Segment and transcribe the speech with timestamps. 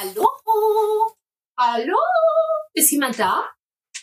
[0.00, 0.28] Hallo?
[1.58, 1.96] Hallo?
[2.72, 3.44] Ist jemand da?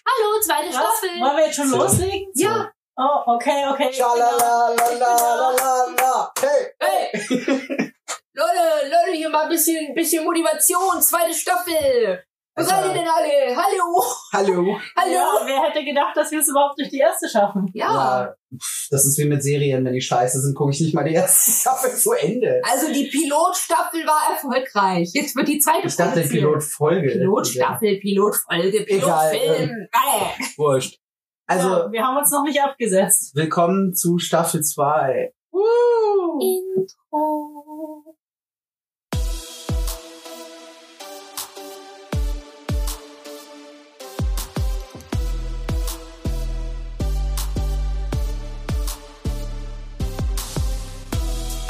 [0.06, 0.76] Hallo, zweite Was?
[0.76, 1.22] Staffel.
[1.22, 1.78] Wollen wir jetzt schon So.
[1.78, 2.30] loslegen?
[2.36, 2.70] Ja.
[2.98, 3.94] Oh, okay, okay.
[3.94, 6.34] Schalalalalalala.
[6.38, 6.74] Hey!
[6.82, 7.12] Hey!
[8.34, 11.02] Leute, Leute, hier mal ein bisschen, bisschen Motivation.
[11.02, 12.26] Zweite Staffel.
[12.58, 13.56] Wo Also- seid ihr denn alle?
[13.58, 14.04] Hallo?
[14.32, 14.80] Hallo!
[14.98, 15.12] Hallo?
[15.12, 17.70] Ja, wer hätte gedacht, dass wir es überhaupt durch die erste schaffen?
[17.74, 17.86] Ja.
[17.94, 21.04] Ja, pff, das ist wie mit Serien, wenn die scheiße sind, gucke ich nicht mal
[21.04, 22.62] die erste Staffel zu Ende.
[22.64, 25.10] Also die Pilotstaffel war erfolgreich.
[25.14, 26.22] Jetzt wird die zweite Ich dachte.
[26.22, 27.10] Pilotfolge.
[27.12, 29.88] Pilotstaffel, Pilotfolge, Egal, Pilotfilm.
[29.92, 30.44] Äh.
[30.58, 31.00] Wurscht.
[31.48, 33.36] Also, ja, wir haben uns noch nicht abgesetzt.
[33.36, 35.34] willkommen zu Staffel 2.
[36.40, 37.65] Intro.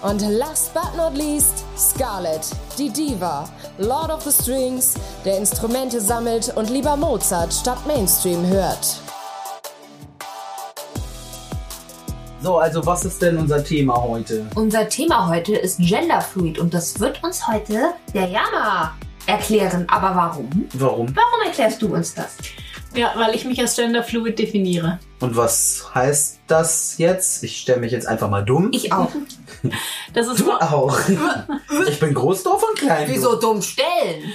[0.00, 6.56] Und last but not least, Scarlett, die Diva, Lord of the Strings, der Instrumente sammelt
[6.56, 9.00] und lieber Mozart statt Mainstream hört.
[12.40, 14.46] So, also was ist denn unser Thema heute?
[14.54, 18.94] Unser Thema heute ist Genderfluid und das wird uns heute der Yama
[19.26, 19.84] erklären.
[19.88, 20.68] Aber warum?
[20.74, 21.08] Warum?
[21.16, 22.36] Warum erklärst du uns das?
[22.94, 25.00] Ja, weil ich mich als genderfluid definiere.
[25.18, 27.42] Und was heißt das jetzt?
[27.42, 28.70] Ich stelle mich jetzt einfach mal dumm.
[28.72, 29.10] Ich auch.
[30.14, 30.98] Das ist Du auch.
[31.88, 33.06] Ich bin Großdorf und klein.
[33.08, 34.32] Wieso dumm stellen?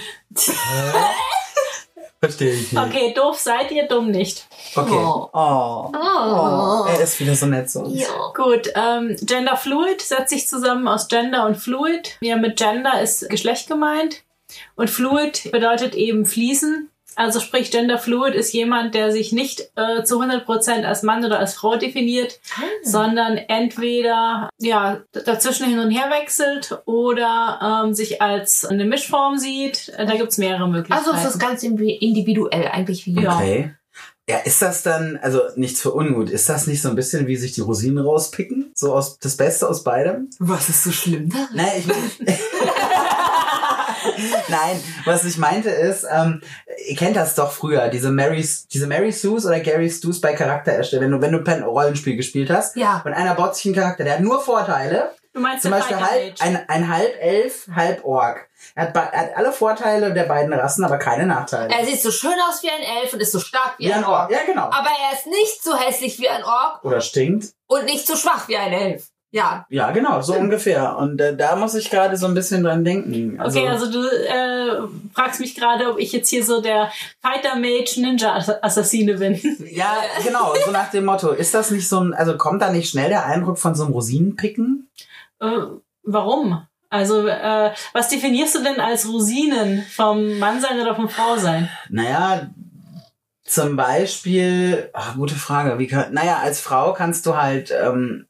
[2.20, 2.82] Verstehe ich nicht.
[2.82, 4.46] Okay, doof seid ihr, dumm nicht.
[4.74, 4.94] Okay.
[4.94, 5.28] Oh.
[5.32, 5.90] Oh.
[5.92, 6.86] Oh.
[6.88, 8.00] Er ist wieder so nett zu uns.
[8.00, 8.32] Ja.
[8.34, 12.16] Gut, ähm, Genderfluid setzt sich zusammen aus Gender und Fluid.
[12.20, 14.22] Ja, mit Gender ist Geschlecht gemeint.
[14.74, 16.90] Und Fluid bedeutet eben fließen.
[17.16, 21.54] Also sprich, Genderfluid ist jemand, der sich nicht äh, zu 100% als Mann oder als
[21.54, 22.40] Frau definiert,
[22.82, 29.92] sondern entweder ja dazwischen hin und her wechselt oder ähm, sich als eine Mischform sieht.
[29.96, 31.06] Äh, Da gibt's mehrere Möglichkeiten.
[31.08, 33.36] Also es ist ganz individuell eigentlich wie Ja.
[33.36, 33.74] Okay.
[34.26, 37.36] Ja, ist das dann, also nichts für ungut, ist das nicht so ein bisschen wie
[37.36, 38.72] sich die Rosinen rauspicken?
[38.74, 40.30] So aus das Beste aus beidem?
[40.38, 41.48] Was ist so schlimm daran?
[41.52, 42.26] Nein, ich
[44.54, 46.40] Nein, was ich meinte ist, ähm,
[46.88, 51.20] ihr kennt das doch früher, diese Mary, diese Mary Sues oder Gary Stu's bei Charaktererstellung,
[51.20, 53.02] wenn du, wenn du ein Rollenspiel gespielt hast Ja.
[53.04, 56.34] und einer baut sich einen Charakter, der hat nur Vorteile, du meinst zum Beispiel halb,
[56.40, 58.48] ein, ein halb Elf, halb Ork.
[58.74, 61.74] Er hat, er hat alle Vorteile der beiden Rassen, aber keine Nachteile.
[61.74, 64.04] Er sieht so schön aus wie ein Elf und ist so stark wie, Wie ein
[64.04, 64.64] Ork, ja genau.
[64.64, 67.52] Aber er ist nicht so hässlich wie ein Ork Oder stinkt.
[67.66, 69.08] und nicht so schwach wie ein Elf.
[69.34, 69.66] Ja.
[69.68, 70.96] Ja, genau, so ungefähr.
[70.96, 73.40] Und äh, da muss ich gerade so ein bisschen dran denken.
[73.44, 78.00] Okay, also du äh, fragst mich gerade, ob ich jetzt hier so der Fighter Mage
[78.00, 79.40] Ninja Assassine bin.
[79.74, 81.30] Ja, genau, so nach dem Motto.
[81.30, 83.92] Ist das nicht so ein, also kommt da nicht schnell der Eindruck von so einem
[83.92, 84.88] Rosinenpicken?
[85.40, 85.46] äh,
[86.04, 86.64] warum?
[86.90, 91.68] Also, äh, was definierst du denn als Rosinen vom Mann sein oder vom Frau sein?
[91.88, 92.50] Naja,
[93.42, 98.26] zum Beispiel, ach, gute Frage, wie kann, naja, als Frau kannst du halt, ähm,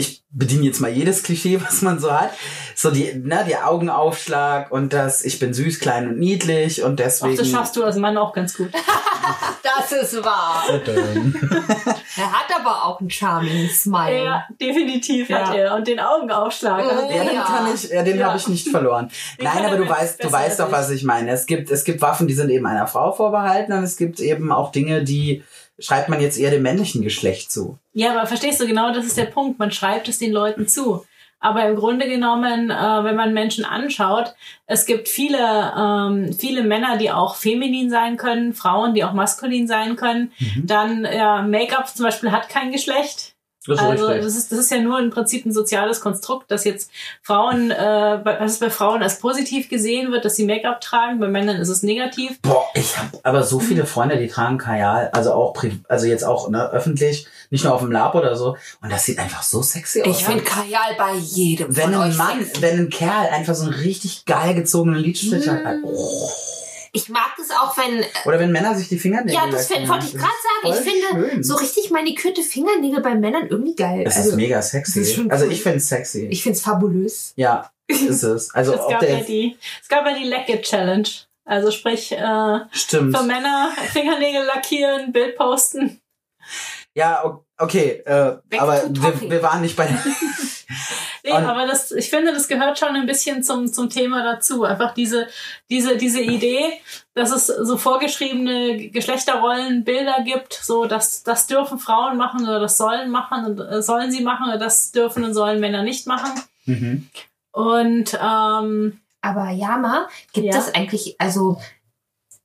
[0.00, 2.30] ich bediene jetzt mal jedes Klischee, was man so hat.
[2.74, 7.04] So die, ne, die Augenaufschlag und das, ich bin süß, klein und niedlich und Ach,
[7.04, 7.36] deswegen.
[7.36, 8.70] das schaffst du als Mann auch ganz gut.
[9.62, 10.64] Das ist wahr.
[12.16, 14.24] Er hat aber auch einen charming Smile.
[14.24, 15.60] Ja, definitiv hat Ja.
[15.62, 15.74] er.
[15.76, 16.82] Und den Augenaufschlag.
[16.84, 17.14] Mhm.
[17.14, 17.42] Ja, den Ja.
[17.44, 18.26] kann ich, ja, den Ja.
[18.28, 19.10] habe ich nicht verloren.
[19.38, 21.30] Nein, aber er du weißt, du weißt doch, was ich meine.
[21.30, 24.50] Es gibt, es gibt Waffen, die sind eben einer Frau vorbehalten und es gibt eben
[24.52, 25.44] auch Dinge, die
[25.80, 27.78] schreibt man jetzt eher dem männlichen Geschlecht zu.
[27.92, 29.58] Ja, aber verstehst du, genau das ist der Punkt.
[29.58, 31.04] Man schreibt es den Leuten zu.
[31.42, 34.34] Aber im Grunde genommen, äh, wenn man Menschen anschaut,
[34.66, 39.66] es gibt viele, ähm, viele Männer, die auch feminin sein können, Frauen, die auch maskulin
[39.66, 40.32] sein können.
[40.38, 40.66] Mhm.
[40.66, 43.34] Dann ja, Make-up zum Beispiel hat kein Geschlecht.
[43.66, 46.90] Das Also das ist, das ist ja nur im Prinzip ein soziales Konstrukt, dass jetzt
[47.22, 51.56] Frauen, äh, es bei Frauen als positiv gesehen wird, dass sie Make-up tragen, bei Männern
[51.56, 52.40] ist es negativ.
[52.40, 55.54] Boah, ich habe aber so viele Freunde, die tragen Kajal, also auch,
[55.88, 58.56] also jetzt auch ne, öffentlich, nicht nur auf dem Lab oder so.
[58.80, 60.08] Und das sieht einfach so sexy aus.
[60.08, 62.62] Ich finde Kajal bei jedem wenn von ein euch Mann, sexy.
[62.62, 65.62] wenn ein Kerl einfach so einen richtig geil gezogenen Lidstrich hat.
[65.62, 65.84] Mm.
[65.84, 66.30] Oh.
[66.92, 68.04] Ich mag es auch, wenn...
[68.24, 70.32] Oder wenn Männer sich die Fingernägel Ja, das wollte ich Das gerade
[70.62, 70.64] sagen.
[70.64, 71.42] Ich finde schön.
[71.42, 74.04] so richtig manikierte Fingernägel bei Männern irgendwie geil.
[74.04, 75.00] Das also, ist mega das sexy.
[75.00, 75.52] ist also cool.
[75.52, 76.26] ich finde es sexy.
[76.26, 77.32] ich finde es fabulös.
[77.36, 78.50] ja, ist es.
[78.54, 81.08] Also es, gab der ja die, es gab ja die Leck-It Challenge.
[81.44, 83.16] Also sprich, äh, stimmt.
[83.16, 86.00] für Männer Fingernägel lackieren, Bild posten.
[86.94, 89.88] Ja, okay, äh, aber wir, wir waren nicht bei.
[91.30, 94.64] Nee, Und- aber das, ich finde, das gehört schon ein bisschen zum, zum Thema dazu.
[94.64, 95.28] Einfach diese,
[95.70, 96.72] diese, diese Idee,
[97.14, 103.10] dass es so vorgeschriebene Geschlechterrollenbilder gibt, so dass das dürfen Frauen machen oder das sollen
[103.10, 106.32] machen und äh, sollen sie machen oder das dürfen und sollen Männer nicht machen.
[106.66, 107.08] mhm.
[107.52, 110.58] Und ähm, Aber Yama, gibt Ja.
[110.58, 111.60] es eigentlich, also,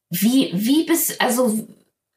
[0.10, 1.68] wie, wie bist, also,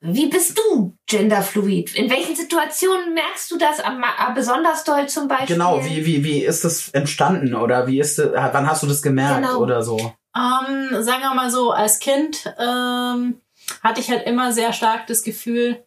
[0.01, 1.95] wie bist du genderfluid?
[1.97, 5.57] In welchen Situationen merkst du das am, am besonders doll zum Beispiel?
[5.57, 9.03] Genau, wie, wie, wie ist das entstanden oder wie ist das, wann hast du das
[9.03, 9.59] gemerkt Genau.
[9.59, 9.97] oder so?
[10.37, 13.41] Ähm, sagen wir mal so, als Kind ähm,
[13.83, 15.85] hatte ich halt immer sehr stark das Gefühl,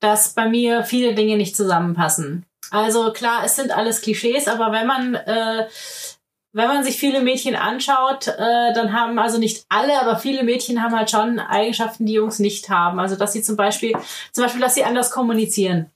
[0.00, 2.44] dass bei mir viele Dinge nicht zusammenpassen.
[2.70, 5.66] Also klar, es sind alles Klischees, aber wenn man äh,
[6.56, 10.82] wenn man sich viele Mädchen anschaut, äh, dann haben also nicht alle, aber viele Mädchen
[10.82, 12.98] haben halt schon Eigenschaften, die Jungs nicht haben.
[12.98, 13.92] Also dass sie zum Beispiel,
[14.32, 15.90] zum Beispiel, dass sie anders kommunizieren.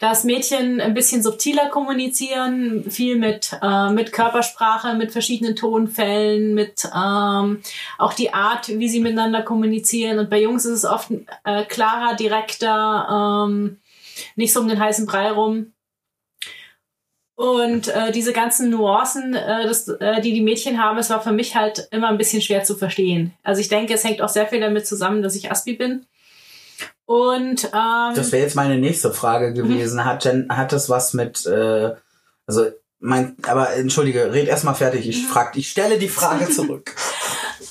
[0.00, 6.84] Dass Mädchen ein bisschen subtiler kommunizieren, viel mit, äh, mit Körpersprache, mit verschiedenen Tonfällen, mit
[6.86, 7.60] ähm,
[7.98, 10.18] auch die Art, wie sie miteinander kommunizieren.
[10.18, 11.10] Und bei Jungs ist es oft
[11.44, 13.76] äh, klarer, direkter, ähm,
[14.36, 15.74] nicht so um den heißen Brei rum.
[17.38, 21.30] Und äh, diese ganzen Nuancen, äh, das, äh, die die Mädchen haben, es war für
[21.30, 23.32] mich halt immer ein bisschen schwer zu verstehen.
[23.44, 26.04] Also ich denke, es hängt auch sehr viel damit zusammen, dass ich Aspi bin.
[27.04, 30.04] Und ähm, Das wäre jetzt meine nächste Frage gewesen.
[30.04, 31.92] Hat, Jen, hat das was mit, äh,
[32.44, 32.66] also
[32.98, 35.08] mein, aber entschuldige, red erst mal fertig.
[35.08, 36.96] Ich frag, ich stelle die Frage zurück.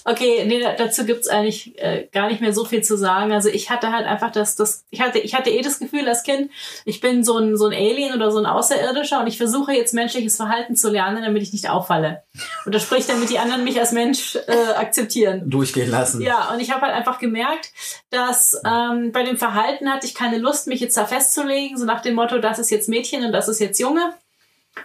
[0.09, 3.33] Okay, nee, da- dazu gibt's eigentlich äh, gar nicht mehr so viel zu sagen.
[3.33, 6.24] Also ich hatte halt einfach das, das, ich hatte, ich hatte eh das Gefühl als
[6.24, 6.50] Kind,
[6.86, 9.94] ich bin so ein, so ein Alien oder so ein Außerirdischer und ich versuche jetzt
[9.94, 12.24] menschliches Verhalten zu lernen, damit ich nicht auffalle.
[12.65, 15.50] Und das spricht, damit die anderen mich als Mensch äh, akzeptieren.
[15.50, 16.21] Durchgehen lassen.
[16.21, 17.71] Ja, und ich habe halt einfach gemerkt,
[18.10, 22.00] dass ähm, bei dem Verhalten hatte ich keine Lust, mich jetzt da festzulegen, so nach
[22.01, 24.13] dem Motto, das ist jetzt Mädchen und das ist jetzt Junge.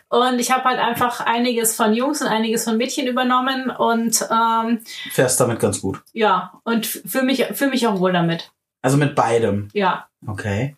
[0.09, 4.81] Und ich habe halt einfach einiges von Jungs und einiges von Mädchen übernommen und ähm,
[5.11, 6.03] Fährst damit ganz gut.
[6.13, 8.53] ja, und fühle mich, fühl mich auch wohl damit.
[8.83, 9.69] Also mit beidem.
[9.73, 10.09] Ja.
[10.27, 10.77] Okay.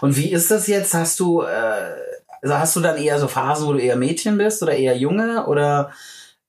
[0.00, 0.94] Und wie ist das jetzt?
[0.94, 1.94] Hast du, äh,
[2.42, 5.46] also hast du dann eher so Phasen, wo du eher Mädchen bist oder eher Junge?
[5.46, 5.92] Oder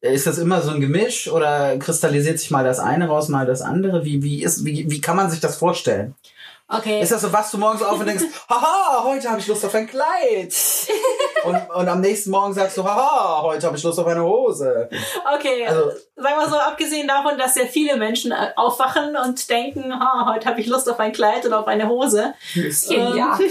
[0.02, 3.62] ist das immer so ein Gemisch oder kristallisiert sich mal das eine raus, mal das
[3.62, 4.06] andere?
[4.06, 6.16] Wie, wie, ist, wie, wie kann man sich das vorstellen?
[6.70, 7.02] Okay.
[7.02, 9.74] Ist das so, wachst du morgens auf und denkst, haha, heute habe ich Lust auf
[9.74, 10.54] ein Kleid.
[11.46, 14.90] und, und am nächsten Morgen sagst du, haha, heute habe ich Lust auf eine Hose.
[15.38, 19.98] Okay, Also- sagen wir so, abgesehen davon, dass sehr viele Menschen äh, aufwachen und denken,
[19.98, 22.34] ha, heute habe ich Lust auf ein Kleid oder auf eine Hose.
[22.56, 23.40] Ähm, Ja.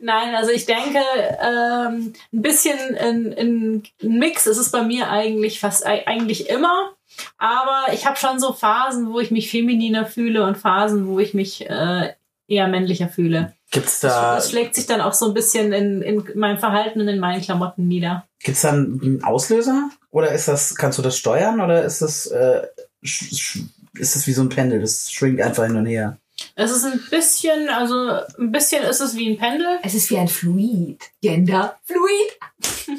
[0.00, 0.98] Nein, also ich denke,
[1.42, 6.92] ähm, ein bisschen ein, ein Mix ist es bei mir eigentlich fast ei- eigentlich immer.
[7.38, 11.34] Aber ich habe schon so Phasen, wo ich mich femininer fühle und Phasen, wo ich
[11.34, 12.12] mich äh,
[12.48, 13.54] eher männlicher fühle.
[13.70, 17.00] Gibt's Das, da, das schlägt sich dann auch so ein bisschen in, in meinem Verhalten
[17.00, 18.26] und in meinen Klamotten nieder.
[18.42, 19.90] gibt's da einen Auslöser?
[20.10, 21.60] Oder ist das, kannst du das steuern?
[21.60, 22.62] Oder ist das, äh,
[23.00, 23.60] ist
[23.94, 24.80] das wie so ein Pendel?
[24.80, 26.18] Das schwingt einfach hin und her.
[26.56, 27.94] Es ist ein bisschen, also
[28.38, 29.78] ein bisschen ist es wie ein Pendel.
[29.82, 30.98] Es ist wie ein Fluid.
[31.22, 31.78] Gender.
[31.84, 32.98] Fluid.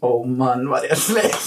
[0.00, 1.38] Oh Mann, war der schlecht.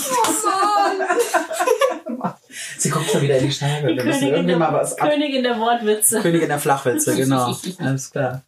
[2.83, 3.88] Sie guckt schon wieder in die Scheibe.
[3.88, 5.09] Die Wir müssen Königin irgendwie mal der, was ab.
[5.09, 6.21] Königin der Wortwitze.
[6.21, 7.56] Königin der Flachwitze, genau.
[7.80, 8.44] Alles klar.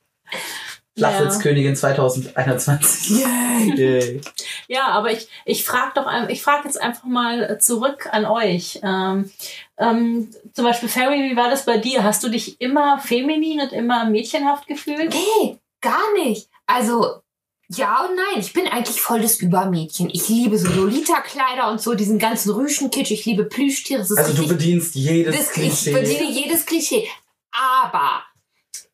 [0.98, 3.20] Flachwitzkönigin 2021.
[3.22, 4.22] Yay.
[4.68, 8.80] Ja, aber ich, ich frage doch, ich frage jetzt einfach mal zurück an euch.
[8.84, 9.32] Ähm,
[9.77, 12.04] ähm, zum Beispiel, Ferry, wie war das bei dir?
[12.04, 15.13] Hast du dich immer feminin und immer mädchenhaft gefühlt?
[15.13, 16.50] Nee, gar nicht.
[16.65, 17.22] Also,
[17.70, 18.40] ja und nein.
[18.40, 20.10] Ich bin eigentlich voll das Übermädchen.
[20.12, 23.12] Ich liebe so Lolita-Kleider und so, diesen ganzen Rüschenkitsch.
[23.12, 24.00] Ich liebe Plüschtiere.
[24.02, 25.94] Das ist Also du bedienst jedes Das, ich Klischee.
[25.94, 27.08] bediene jedes Klischee.
[27.52, 28.24] Aber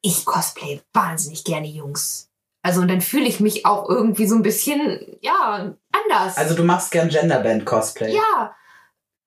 [0.01, 2.29] ich cosplay wahnsinnig gerne Jungs.
[2.63, 6.37] Also und dann fühle ich mich auch irgendwie so ein bisschen, ja, anders.
[6.37, 8.13] Also du machst gern Genderband-Cosplay.
[8.15, 8.55] ja.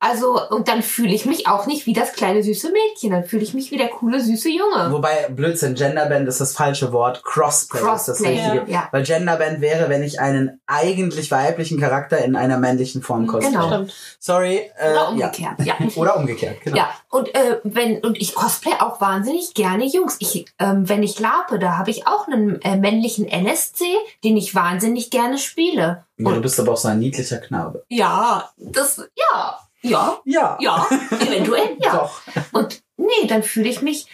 [0.05, 3.13] Also, und dann fühle ich mich auch nicht wie das kleine süße Mädchen.
[3.13, 4.93] Dann fühle ich mich wie der coole süße Junge.
[4.93, 7.25] Wobei, Blödsinn, Genderband ist das falsche Wort.
[7.25, 8.71] Crossplay, ist das Crossplay, richtige.
[8.71, 8.89] ja.
[8.91, 13.51] Weil Genderband wäre, wenn ich einen eigentlich weiblichen Charakter in einer männlichen Form cosplay.
[13.51, 13.67] Genau.
[13.69, 13.95] Stimmt.
[14.19, 14.71] Sorry.
[14.77, 15.09] Äh, Oder ja.
[15.09, 15.75] umgekehrt, ja.
[15.97, 16.77] Oder umgekehrt, genau.
[16.77, 20.17] Ja, und äh, wenn und ich cosplay auch wahnsinnig gerne Jungs.
[20.19, 23.85] Ich, ähm, wenn ich lape, da habe ich auch einen äh, männlichen NSC,
[24.23, 26.05] den ich wahnsinnig gerne spiele.
[26.19, 27.85] Ja, du bist aber auch so ein niedlicher Knabe.
[27.89, 30.57] ja, das, ja, ja, Ja.
[30.61, 30.87] ja,
[31.21, 31.93] eventuell, ja.
[31.93, 32.21] Doch.
[32.53, 34.07] Und nee, dann fühle ich mich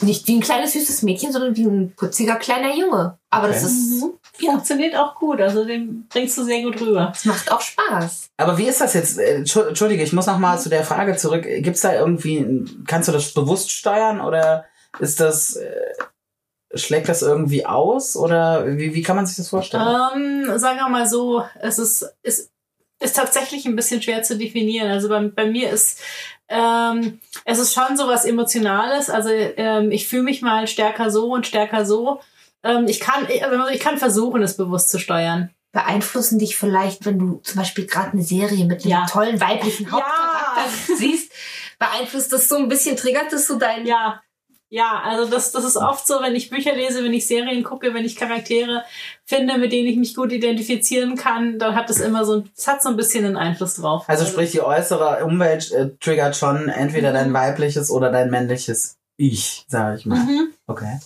[0.00, 3.18] nicht wie ein kleines süßes Mädchen, sondern wie ein putziger kleiner Junge.
[3.30, 3.66] Aber das Okay.
[3.66, 4.12] ist, Mhm.
[4.40, 7.08] Funktioniert auch gut, also den bringst du sehr gut rüber.
[7.12, 8.28] das macht auch Spaß.
[8.36, 9.18] Aber wie ist das jetzt?
[9.18, 11.42] Äh, Entschu- Entschuldige, ich muss noch mal zu der Frage zurück.
[11.42, 14.64] Gibt's da irgendwie, kannst du das bewusst steuern oder
[15.00, 15.94] Ist das, äh,
[16.74, 19.84] schlägt das irgendwie aus oder wie, wie kann man sich das vorstellen?
[20.14, 22.50] Ähm, sagen wir mal so, es ist, ist,
[23.00, 24.90] ist tatsächlich ein bisschen schwer zu definieren.
[24.90, 26.00] Also bei, bei mir ist
[26.48, 29.10] ähm, es ist schon so was Emotionales.
[29.10, 32.20] Also ähm, ich fühle mich mal stärker so und stärker so.
[32.62, 35.50] Ähm, ich kann, ich kann versuchen, es bewusst zu steuern.
[35.72, 39.06] Beeinflussen dich vielleicht, wenn du zum Beispiel gerade eine Serie mit einem Ja.
[39.06, 40.96] tollen weiblichen Hauptcharakter Ja.
[40.96, 41.30] siehst,
[41.78, 43.86] beeinflusst das so ein bisschen, triggert das so dein...
[43.86, 44.22] Ja,
[44.70, 47.94] ja, also das, das ist oft so, wenn ich Bücher lese, wenn ich Serien gucke,
[47.94, 48.84] wenn ich Charaktere
[49.24, 52.82] finde, mit denen ich mich gut identifizieren kann, dann hat das immer so, es hat
[52.82, 54.04] so ein bisschen einen Einfluss drauf.
[54.06, 59.64] Also sprich, die äußere Umwelt äh, triggert schon entweder dein weibliches oder dein männliches Ich,
[59.68, 60.18] sage ich mal.
[60.18, 60.52] Mhm.
[60.66, 60.98] Okay.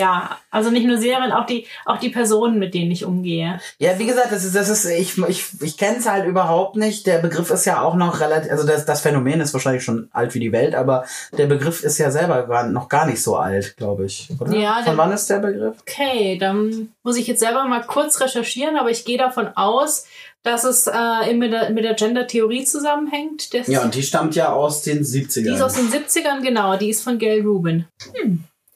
[0.00, 3.60] Ja, also nicht nur Serien, auch die, auch die Personen, mit denen ich umgehe.
[3.78, 7.06] Ja, wie gesagt, das ist, das ist, ich, ich, ich kenne es halt überhaupt nicht.
[7.06, 10.34] Der Begriff ist ja auch noch relativ, also das, das Phänomen ist wahrscheinlich schon alt
[10.34, 11.04] wie die Welt, aber
[11.36, 14.28] der Begriff ist ja selber gar, noch gar nicht so alt, glaube ich.
[14.40, 14.56] Oder?
[14.56, 15.76] Ja, Von der- wann ist der Begriff?
[15.82, 20.06] Okay, dann muss ich jetzt selber mal kurz recherchieren, aber ich gehe davon aus,
[20.42, 23.52] dass es äh, mit der, mit der Gender-Theorie zusammenhängt.
[23.52, 25.42] Das, Ja, und die stammt ja aus den 70ern.
[25.44, 27.84] die ist aus den 70ern, genau, die ist von Gail Rubin.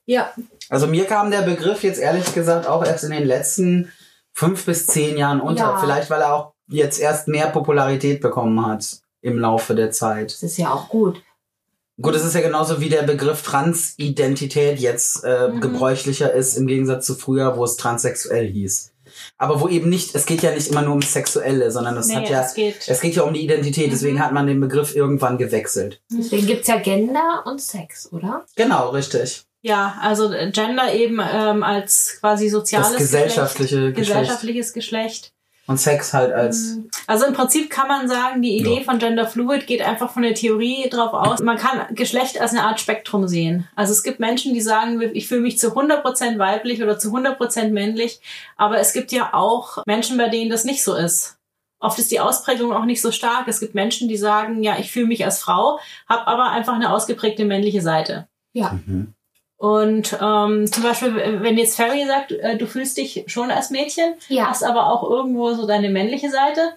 [0.06, 0.30] Ja,
[0.70, 3.92] Also mir kam der Begriff jetzt ehrlich gesagt auch erst in den letzten
[4.32, 5.64] fünf bis zehn Jahren unter.
[5.64, 5.78] Ja.
[5.78, 10.32] Vielleicht, weil er auch jetzt erst mehr Popularität bekommen hat im Laufe der Zeit.
[10.32, 11.22] Das ist ja auch gut.
[12.00, 15.60] Gut, es ist ja genauso wie der Begriff Transidentität jetzt äh, Mhm.
[15.60, 18.90] gebräuchlicher ist im Gegensatz zu früher, wo es transsexuell hieß.
[19.38, 22.16] Aber wo eben nicht, es geht ja nicht immer nur ums Sexuelle, sondern es nee,
[22.16, 22.76] hat ja, es geht.
[22.88, 26.02] es geht ja um die Identität, deswegen hat man den Begriff irgendwann gewechselt.
[26.10, 28.44] Deswegen gibt's ja Gender und Sex, oder?
[28.56, 29.44] Genau, richtig.
[29.64, 34.18] Ja, also äh, Gender eben ähm, als quasi soziales das gesellschaftliche Geschlecht, Geschlecht.
[34.20, 35.32] gesellschaftliches Geschlecht.
[35.66, 38.84] Und Sex halt als, Also im Prinzip kann man sagen, die Idee Ja.
[38.84, 41.40] von Gender Fluid geht einfach von der Theorie drauf aus.
[41.40, 43.66] Man kann Geschlecht als eine Art Spektrum sehen.
[43.74, 47.70] Also es gibt Menschen, die sagen, ich fühle mich zu 100% weiblich oder zu 100%
[47.70, 48.20] männlich.
[48.58, 51.38] Aber es gibt ja auch Menschen, bei denen das nicht so ist.
[51.80, 53.48] Oft ist die Ausprägung auch nicht so stark.
[53.48, 56.92] Es gibt Menschen, die sagen, ja, ich fühle mich als Frau, habe aber einfach eine
[56.92, 58.28] ausgeprägte männliche Seite.
[58.52, 58.78] Ja.
[58.84, 59.14] mhm.
[59.56, 64.14] Und ähm, zum Beispiel, wenn jetzt Ferry sagt, äh, du fühlst dich schon als Mädchen,
[64.28, 64.48] Ja.
[64.48, 66.74] hast aber auch irgendwo so deine männliche Seite,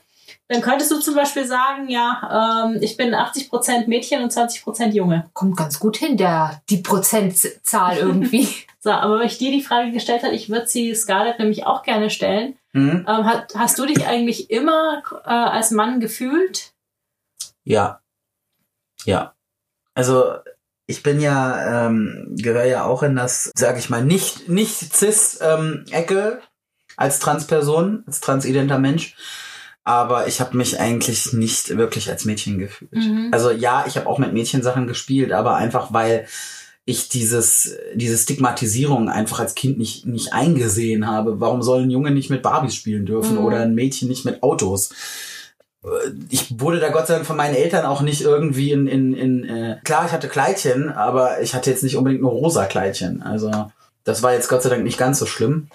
[0.47, 5.29] dann könntest du zum Beispiel sagen, ja, ähm, ich bin 80% Mädchen und 20% Junge.
[5.33, 8.47] Kommt ganz gut hin, der, die Prozentzahl irgendwie.
[8.79, 11.83] So, aber weil ich dir die Frage gestellt habe, ich würde sie Scarlett nämlich auch
[11.83, 12.57] gerne stellen.
[12.73, 13.05] Mhm.
[13.07, 16.71] Ähm, hat, hast du dich eigentlich immer äh, als Mann gefühlt?
[17.63, 17.99] Ja.
[19.05, 19.33] Ja.
[19.93, 20.35] Also
[20.87, 26.39] ich bin ja, ähm, gehöre ja auch in das, sag ich mal, nicht, nicht cis-Ecke
[26.95, 29.15] als Transperson, als transidenter Mensch.
[29.83, 32.93] Aber ich habe mich eigentlich nicht wirklich als Mädchen gefühlt.
[32.93, 33.29] Mhm.
[33.31, 36.27] Also ja, ich habe auch mit Mädchensachen gespielt, aber einfach weil
[36.83, 41.39] ich dieses, diese Stigmatisierung einfach als Kind nicht, nicht eingesehen habe.
[41.41, 43.45] Warum soll ein Junge nicht mit Barbies spielen dürfen Mhm.
[43.45, 44.91] oder ein Mädchen nicht mit Autos?
[46.05, 49.13] Äh, Ich wurde da Gott sei Dank von meinen Eltern auch nicht irgendwie in, in,
[49.13, 53.21] in äh, klar, ich hatte Kleidchen, aber ich hatte jetzt nicht unbedingt nur rosa Kleidchen.
[53.21, 53.71] Also
[54.03, 55.67] das war jetzt Gott sei Dank nicht ganz so schlimm.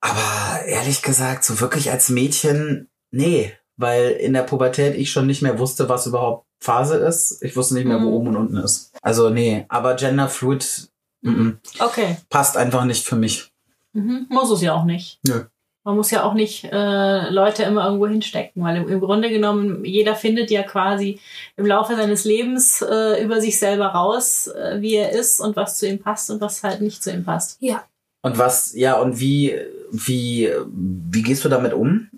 [0.00, 5.42] Aber ehrlich gesagt, so wirklich als Mädchen, nee, weil in der Pubertät ich schon nicht
[5.42, 7.42] mehr wusste, was überhaupt Phase ist.
[7.42, 8.12] Ich wusste nicht mehr, wo Mhm.
[8.14, 8.92] oben und unten ist.
[9.02, 10.88] Also nee, aber Genderfluid
[11.22, 12.16] mm, Okay.
[12.28, 13.50] passt einfach nicht für mich.
[13.94, 14.26] Mhm.
[14.28, 15.18] Muss es ja auch nicht.
[15.26, 15.44] Nö.
[15.90, 19.84] Man muss ja auch nicht äh, Leute immer irgendwo hinstecken, weil im, im Grunde genommen
[19.84, 21.18] jeder findet ja quasi
[21.56, 25.78] im Laufe seines Lebens äh, über sich selber raus, äh, wie er ist und was
[25.78, 27.56] zu ihm passt und was halt nicht zu ihm passt.
[27.58, 27.82] Ja.
[28.22, 29.58] Und was, ja, und wie,
[29.90, 32.08] wie, wie gehst du damit um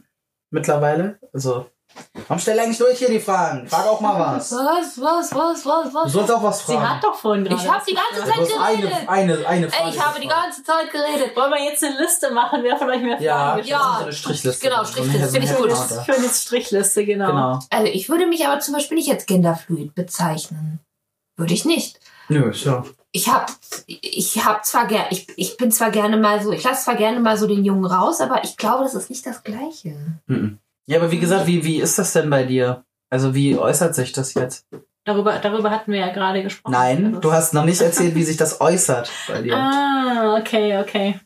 [0.50, 1.18] mittlerweile?
[1.32, 1.64] Also,
[2.28, 3.66] warum stell eigentlich durch hier die Fragen?
[3.68, 4.52] Frag auch mal was.
[4.52, 6.12] Was, was, was, was, Du was?
[6.12, 6.88] sollst auch was Sie fragen.
[6.90, 7.62] hat doch vorhin gerade.
[7.62, 8.30] Ich habe die ganze.
[8.30, 9.08] Zeit du geredet.
[9.08, 11.36] eine, eine, eine Frage Ey, ich habe die ganze Zeit geredet.
[11.36, 13.78] Wollen wir jetzt eine Liste machen, wer von euch mehr Ja, Fragen ich Ja.
[13.78, 14.68] hab so eine Strichliste.
[14.68, 16.16] Genau, So eine- Strichliste, finde ich gut.
[16.16, 17.26] Eine Strichliste, genau.
[17.26, 17.58] Genau.
[17.70, 20.80] Also ich würde mich aber zum Beispiel nicht als genderfluid bezeichnen.
[21.36, 21.98] Würde ich nicht.
[22.28, 22.84] Nö, ja.
[23.14, 23.50] Ich hab,
[23.86, 27.20] ich hab zwar gerne, ich, ich bin zwar gerne mal so, ich lasse zwar gerne
[27.20, 29.96] mal so den Jungen raus, aber ich glaube, das ist nicht das Gleiche.
[30.26, 30.58] Mhm.
[30.86, 32.84] Ja, aber wie gesagt, wie, wie ist das denn bei dir?
[33.10, 34.66] Also wie äußert sich das jetzt?
[35.04, 36.72] Darüber, darüber hatten wir ja gerade gesprochen.
[36.72, 39.56] Nein, Das- du hast noch nicht erzählt, wie sich das äußert bei dir.
[39.56, 41.20] Ah, okay, okay.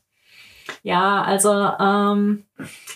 [0.83, 2.45] Ja, also ähm,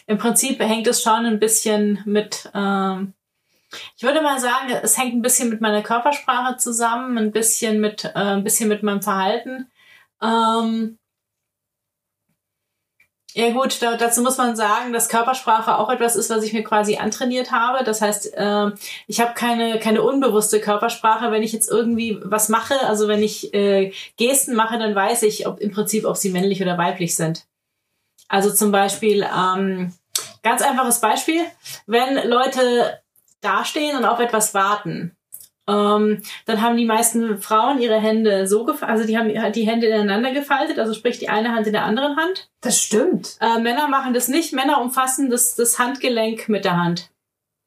[0.07, 3.15] im Prinzip hängt es schon ein bisschen mit, ähm,
[3.97, 8.05] ich würde mal sagen, es hängt ein bisschen mit meiner Körpersprache zusammen, ein bisschen mit,
[8.05, 9.71] äh, ein bisschen mit meinem Verhalten.
[10.23, 10.99] Ähm,
[13.35, 16.65] Ja gut, da, dazu muss man sagen, dass Körpersprache auch etwas ist, was ich mir
[16.65, 17.85] quasi antrainiert habe.
[17.85, 18.71] Das heißt, äh,
[19.07, 21.31] ich habe keine, keine unbewusste Körpersprache.
[21.31, 25.47] Wenn ich jetzt irgendwie was mache, also wenn ich äh, Gesten mache, dann weiß ich
[25.47, 27.47] ob, im Prinzip, ob sie männlich oder weiblich sind.
[28.29, 29.93] Also zum Beispiel, ähm,
[30.43, 31.43] ganz einfaches Beispiel,
[31.87, 33.01] wenn Leute
[33.41, 35.17] dastehen und auf etwas warten,
[35.69, 39.87] ähm, dann haben die meisten Frauen ihre Hände so gefaltet, also die haben die Hände
[39.87, 42.49] ineinander gefaltet, also sprich die eine Hand in der anderen Hand.
[42.61, 43.37] Das stimmt.
[43.41, 44.53] Äh, Männer machen das nicht.
[44.53, 47.11] Männer umfassen das, das Handgelenk mit der Hand.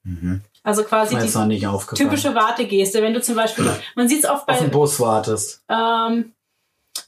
[0.04, 0.42] Mhm.
[0.64, 3.02] Also quasi die typische Wartegeste.
[3.02, 5.64] Wenn du zum Beispiel, man sieht es oft auf den bei, Bus wartest.
[5.70, 6.34] ähm,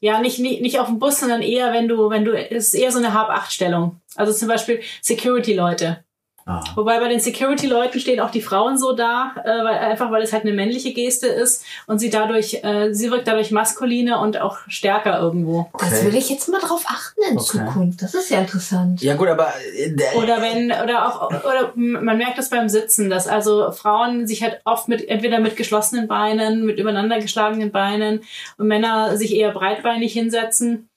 [0.01, 2.73] ja, nicht, nicht, nicht auf dem Bus, sondern eher, wenn du, wenn du, es ist
[2.73, 4.01] eher so eine Hab-Acht-Stellung.
[4.15, 6.04] Also zum Beispiel Security-Leute.
[6.47, 6.63] Ah.
[6.75, 10.31] Wobei bei den Security-Leuten stehen auch die Frauen so da, äh, weil, einfach weil es
[10.31, 14.59] halt eine männliche Geste ist und sie dadurch, äh, sie wirkt dadurch maskuliner und auch
[14.67, 15.67] stärker irgendwo.
[15.79, 16.05] Das Okay.
[16.05, 17.45] will ich jetzt mal drauf achten in Okay.
[17.65, 18.03] Zukunft.
[18.03, 19.01] Das ist ja interessant.
[19.01, 23.09] Ja gut, aber äh, der- Oder wenn, oder auch, oder man merkt das beim Sitzen,
[23.09, 28.21] dass also Frauen sich halt oft mit, entweder mit geschlossenen Beinen, mit übereinander geschlagenen Beinen
[28.59, 30.89] und Männer sich eher breitbeinig hinsetzen.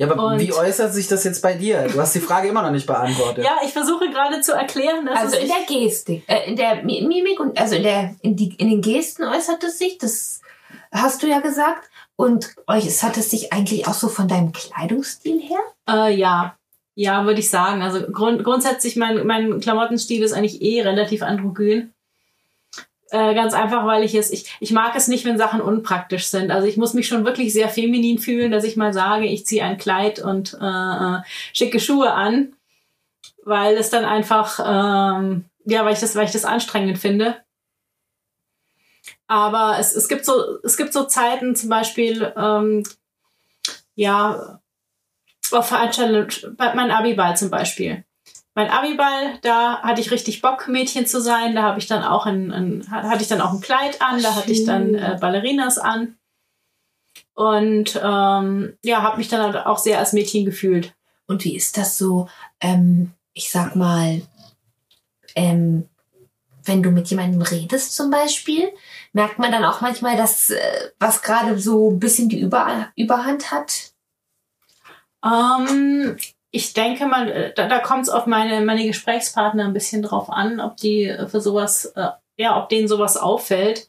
[0.00, 1.86] Ja, aber und- wie äußert sich das jetzt bei dir?
[1.92, 3.44] Du hast die Frage immer noch nicht beantwortet.
[3.44, 6.82] Ja, ich versuche gerade zu erklären, dass Also es in der Gestik, äh, in der
[6.84, 10.40] Mi- Mimik und also in der in, die, in den Gesten äußert es sich, das
[10.92, 11.88] hast du ja gesagt.
[12.16, 15.58] Und euch äußert es sich eigentlich auch so von deinem Kleidungsstil her?
[15.88, 16.56] Äh, ja.
[16.94, 17.80] Ja, würde ich sagen.
[17.82, 21.92] Also grund grundsätzlich, mein, mein Klamottenstil ist eigentlich eh relativ androgyn.
[23.10, 26.52] Äh, ganz einfach, weil ich es, ich, ich mag es nicht, wenn Sachen unpraktisch sind.
[26.52, 29.64] Also ich muss mich schon wirklich sehr feminin fühlen, dass ich mal sage, ich ziehe
[29.64, 31.18] ein Kleid und äh, äh,
[31.52, 32.54] schicke Schuhe an,
[33.44, 37.36] weil es dann einfach, ähm, ja, weil ich das, weil ich das anstrengend finde.
[39.26, 42.84] Aber es, es gibt so, es gibt so Zeiten, zum Beispiel, ähm,
[43.96, 44.60] ja,
[45.50, 48.04] auf Veranstaltungen, bei mein Abiball zum Beispiel.
[48.54, 51.54] Mein Abiball, da hatte ich richtig Bock, Mädchen zu sein.
[51.54, 54.34] Da habe ich dann auch ein, ein, hatte ich dann auch ein Kleid an, da
[54.34, 56.16] hatte ich dann äh, Ballerinas an.
[57.34, 60.94] Und ähm, ja, habe mich dann halt auch sehr als Mädchen gefühlt.
[61.26, 62.28] Und wie ist das so,
[62.60, 64.22] ähm, ich sag mal,
[65.36, 65.88] ähm,
[66.64, 68.70] wenn du mit jemandem redest zum Beispiel,
[69.12, 73.50] merkt man dann auch manchmal, dass äh, was gerade so ein bisschen die Über Überhand
[73.50, 73.92] hat?
[75.24, 76.16] Ähm,
[76.52, 80.30] ich denke mal, äh, da, da kommt es auf meine, meine Gesprächspartner ein bisschen drauf
[80.30, 83.88] an, ob die für sowas, äh, ja, ob denen sowas auffällt.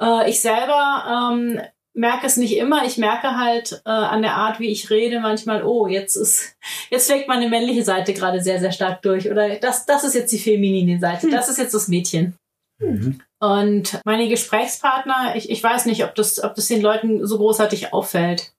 [0.00, 1.60] Äh, ich selber ähm,
[1.92, 2.84] merke es nicht immer.
[2.84, 6.56] Ich merke halt äh, an der Art, wie ich rede, manchmal, oh, jetzt ist,
[6.90, 9.30] jetzt schlägt meine männliche Seite gerade sehr, sehr stark durch.
[9.30, 12.34] Oder das, das ist jetzt die feminine Seite, das ist jetzt das Mädchen.
[12.78, 13.20] Mhm.
[13.40, 17.92] Und meine Gesprächspartner, ich, ich weiß nicht, ob das, ob das den Leuten so großartig
[17.92, 18.52] auffällt.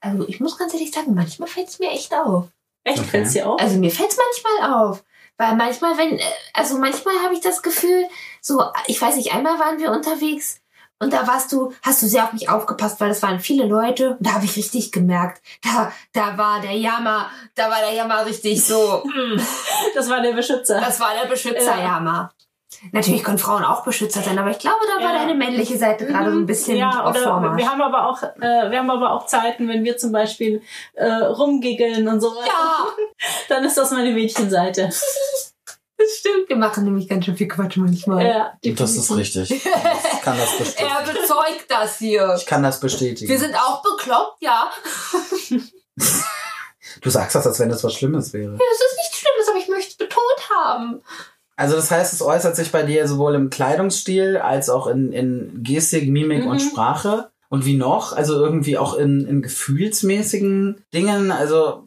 [0.00, 2.48] Also ich muss ganz ehrlich sagen, manchmal fällt es mir echt auf.
[2.84, 3.08] Echt, Okay.
[3.08, 3.60] fällt's dir auf?
[3.60, 5.04] Also mir fällt es manchmal auf.
[5.36, 8.06] Weil manchmal, wenn, äh, also manchmal habe ich das Gefühl,
[8.40, 10.60] so, ich weiß nicht, einmal waren wir unterwegs
[11.00, 14.10] und da warst du, hast du sehr auf mich aufgepasst, weil es waren viele Leute
[14.10, 18.24] und da habe ich richtig gemerkt, da, da war der Jammer, da war der Jammer
[18.24, 19.40] richtig so, mm,
[19.94, 20.80] Das war der Beschützer.
[20.80, 22.32] das war der Beschützerjammer.
[22.92, 25.18] Natürlich können Frauen auch Beschützer sein, aber ich glaube, da war Ja.
[25.20, 27.56] deine männliche Seite gerade so ein bisschen ja, auf Vormarsch.
[27.58, 30.62] wir haben aber auch, äh, wir haben aber auch Zeiten, wenn wir zum Beispiel
[30.94, 32.46] äh, rumgiggeln und sowas.
[32.46, 32.86] ja,
[33.48, 34.88] Dann ist das meine Mädchenseite.
[35.96, 36.48] das stimmt.
[36.48, 38.26] Wir machen nämlich ganz schön viel Quatsch manchmal.
[38.26, 39.50] Ja, Das ist richtig.
[40.14, 40.88] Ich kann das bestätigen.
[40.90, 42.34] Er bezeugt das hier.
[42.38, 43.28] Ich kann das bestätigen.
[43.30, 44.70] Wir sind auch bekloppt, ja.
[47.00, 48.52] Du sagst das, als wenn das was Schlimmes wäre.
[48.52, 51.02] Das ist nichts Schlimmes, aber ich möchte es betont haben.
[51.56, 55.60] Also das heißt, es äußert sich bei dir sowohl im Kleidungsstil als auch in, in
[55.62, 56.50] Gestik, Mimik Mhm.
[56.50, 57.30] und Sprache.
[57.48, 58.12] Und wie noch?
[58.12, 61.30] Also irgendwie auch in, in gefühlsmäßigen Dingen.
[61.30, 61.84] Also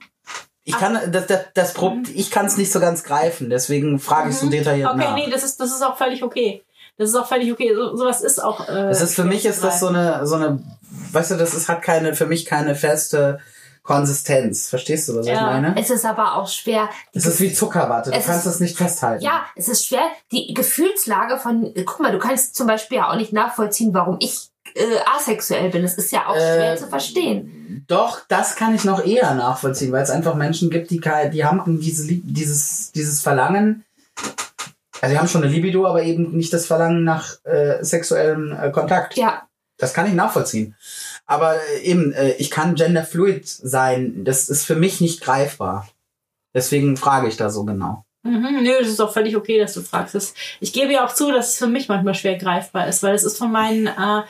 [0.63, 2.03] ich kann das, das, das Mhm.
[2.13, 3.49] ich kann es nicht so ganz greifen.
[3.49, 5.15] Deswegen frage ich so detailliert Okay, nach.
[5.15, 6.63] nee, das ist, das ist auch völlig okay.
[6.97, 7.73] Das ist auch völlig okay.
[7.75, 8.67] So, sowas ist auch.
[8.67, 10.63] Äh, Es ist für mich ist das so eine so eine,
[11.11, 13.39] weißt du, das ist hat keine für mich keine feste
[13.87, 14.67] Konsistenz.
[14.67, 15.43] Verstehst du, was ich Ja.
[15.43, 15.73] meine?
[15.79, 16.89] Es ist aber auch schwer.
[17.13, 18.11] Es ist wie Zuckerwatte.
[18.11, 19.23] Du Es kannst es nicht festhalten.
[19.23, 23.15] Ja, es ist schwer, die Gefühlslage von, guck mal, du kannst zum Beispiel ja auch
[23.15, 24.81] nicht nachvollziehen, warum ich äh,
[25.17, 25.85] asexuell bin.
[25.85, 27.85] Es ist ja auch schwer Äh, zu verstehen.
[27.87, 31.79] Doch, das kann ich noch eher nachvollziehen, weil es einfach Menschen gibt, die, die haben
[31.79, 33.85] diese, dieses, dieses Verlangen,
[34.99, 38.69] also die haben schon eine Libido, aber eben nicht das Verlangen nach äh, sexuellem äh,
[38.71, 39.15] Kontakt.
[39.15, 39.43] Ja,
[39.77, 40.75] Das kann ich nachvollziehen.
[41.27, 44.23] Aber äh, eben, äh, ich kann genderfluid sein.
[44.23, 45.87] Das ist für mich nicht greifbar.
[46.55, 48.03] Deswegen frage ich da so genau.
[48.23, 50.15] Mhm, nö, das ist auch völlig okay, dass du fragst.
[50.15, 53.13] Das, ich gebe ja auch zu, dass es für mich manchmal schwer greifbar ist, weil
[53.13, 54.23] es ist von meinen, äh,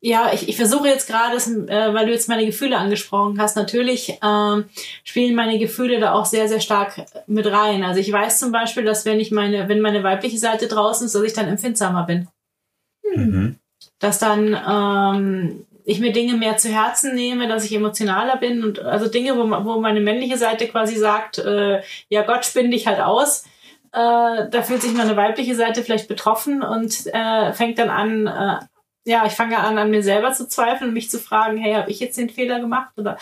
[0.00, 4.18] ja, ich, ich versuche jetzt gerade, äh, weil du jetzt meine Gefühle angesprochen hast, natürlich
[4.22, 4.64] ähm,
[5.04, 7.84] spielen meine Gefühle da auch sehr, sehr stark mit rein.
[7.84, 11.14] Also ich weiß zum Beispiel, dass wenn ich meine, wenn meine weibliche Seite draußen ist,
[11.14, 12.28] dass ich dann empfindsamer bin.
[13.14, 13.56] Mhm.
[13.98, 18.80] Dass dann ähm, ich mir Dinge mehr zu Herzen nehme, dass ich emotionaler bin und
[18.80, 23.00] also Dinge, wo, wo meine männliche Seite quasi sagt, äh, ja Gott, spinn dich halt
[23.00, 23.44] aus.
[23.92, 28.64] Äh, da fühlt sich meine weibliche Seite vielleicht betroffen und äh, fängt dann an, äh,
[29.08, 31.90] ja, ich fange an, an mir selber zu zweifeln und mich zu fragen, hey, habe
[31.90, 33.16] ich jetzt den Fehler gemacht oder,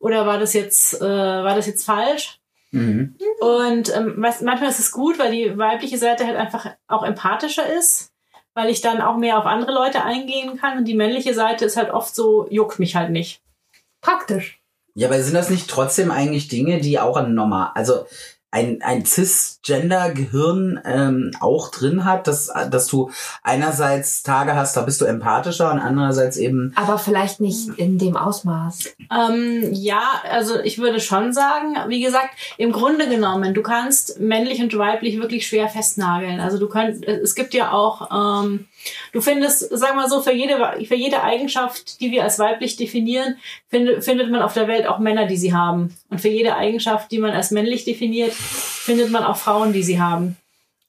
[0.00, 2.40] oder war das jetzt, äh, war das jetzt falsch?
[2.70, 3.14] Mhm.
[3.40, 7.70] Und ähm, was, manchmal ist es gut, weil die weibliche Seite halt einfach auch empathischer
[7.78, 8.15] ist,
[8.56, 10.78] weil ich dann auch mehr auf andere Leute eingehen kann.
[10.78, 13.42] Und die männliche Seite ist halt oft so, juckt mich halt nicht.
[14.00, 14.60] Praktisch.
[14.94, 18.06] Ja, aber sind das nicht trotzdem eigentlich Dinge, die auch ein normal, also
[18.56, 23.10] ein, ein Cisgender-Gehirn ähm, auch drin hat, dass, dass du
[23.42, 26.72] einerseits Tage hast, da bist du empathischer und andererseits eben.
[26.74, 28.94] Aber vielleicht nicht in dem Ausmaß.
[29.10, 34.62] Ähm, ja, also ich würde schon sagen, wie gesagt, im Grunde genommen, du kannst männlich
[34.62, 36.40] und weiblich wirklich schwer festnageln.
[36.40, 38.66] Also du könnt, es gibt ja auch ähm,
[39.12, 43.36] Du findest, sag mal so, für jede, für jede Eigenschaft, die wir als weiblich definieren,
[43.68, 45.96] find, findet man auf der Welt auch Männer, die sie haben.
[46.10, 50.00] Und für jede Eigenschaft, die man als männlich definiert, findet man auch Frauen, die sie
[50.00, 50.36] haben.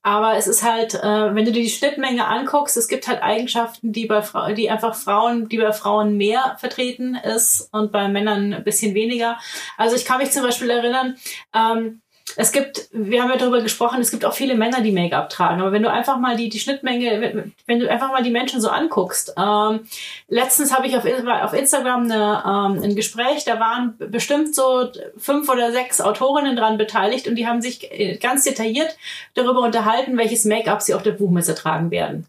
[0.07, 3.91] Aber es ist halt, äh, wenn du dir die Schnittmenge anguckst, es gibt halt Eigenschaften,
[3.91, 8.53] die bei Fra die einfach Frauen, die bei Frauen mehr vertreten ist und bei Männern
[8.53, 9.37] ein bisschen weniger.
[9.75, 11.17] Also ich kann mich zum Beispiel erinnern,
[11.53, 12.01] ähm,
[12.35, 15.61] es gibt, wir haben ja darüber gesprochen, es gibt auch viele Männer, die Make-up tragen.
[15.61, 18.69] Aber wenn du einfach mal die, die Schnittmenge, wenn du einfach mal die Menschen so
[18.69, 19.33] anguckst.
[19.37, 19.87] Ähm,
[20.27, 25.49] letztens habe ich auf, auf Instagram eine, ähm, ein Gespräch, da waren bestimmt so fünf
[25.49, 28.97] oder sechs Autorinnen dran beteiligt und die haben sich äh, ganz detailliert
[29.33, 32.27] darüber unterhalten, welches Make-up sie auf der Buchmesse tragen werden.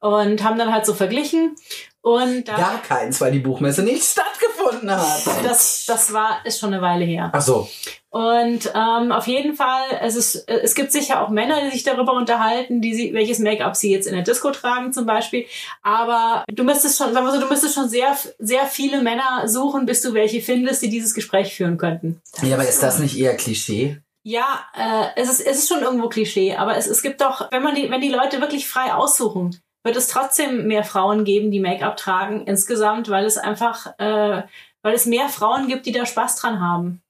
[0.00, 1.54] Und haben dann halt so verglichen.
[2.02, 5.22] Und da, Gar keins, weil die Buchmesse nicht stattgefunden hat.
[5.44, 7.30] Das, das war, ist schon eine Weile her.
[7.32, 7.68] Ach so.
[8.10, 12.12] Und ähm, auf jeden Fall, es, ist, es gibt sicher auch Männer, die sich darüber
[12.12, 15.46] unterhalten, die sie, welches Make-up sie jetzt in der Disco tragen zum Beispiel.
[15.82, 19.86] Aber du müsstest schon, sagen wir so, du müsstest schon sehr, sehr viele Männer suchen,
[19.86, 22.20] bis du welche findest, die dieses Gespräch führen könnten.
[22.42, 24.02] Ja, aber ist das nicht eher Klischee?
[24.24, 27.62] Ja, äh, es, ist, es ist schon irgendwo Klischee, aber es, es gibt doch, wenn
[27.62, 31.60] man die, wenn die Leute wirklich frei aussuchen, wird es trotzdem mehr Frauen geben, die
[31.60, 34.42] Make-up tragen insgesamt, weil es einfach, äh,
[34.82, 37.00] weil es mehr Frauen gibt, die da Spaß dran haben.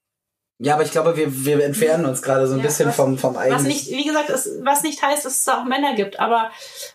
[0.59, 3.17] Ja, aber ich glaube, wir, wir entfernen uns gerade so ein Ja, bisschen was- vom,
[3.17, 3.67] vom Was eigentlichen.
[3.67, 6.51] nicht, wie gesagt, es, was nicht heißt, dass es auch Männer gibt, aber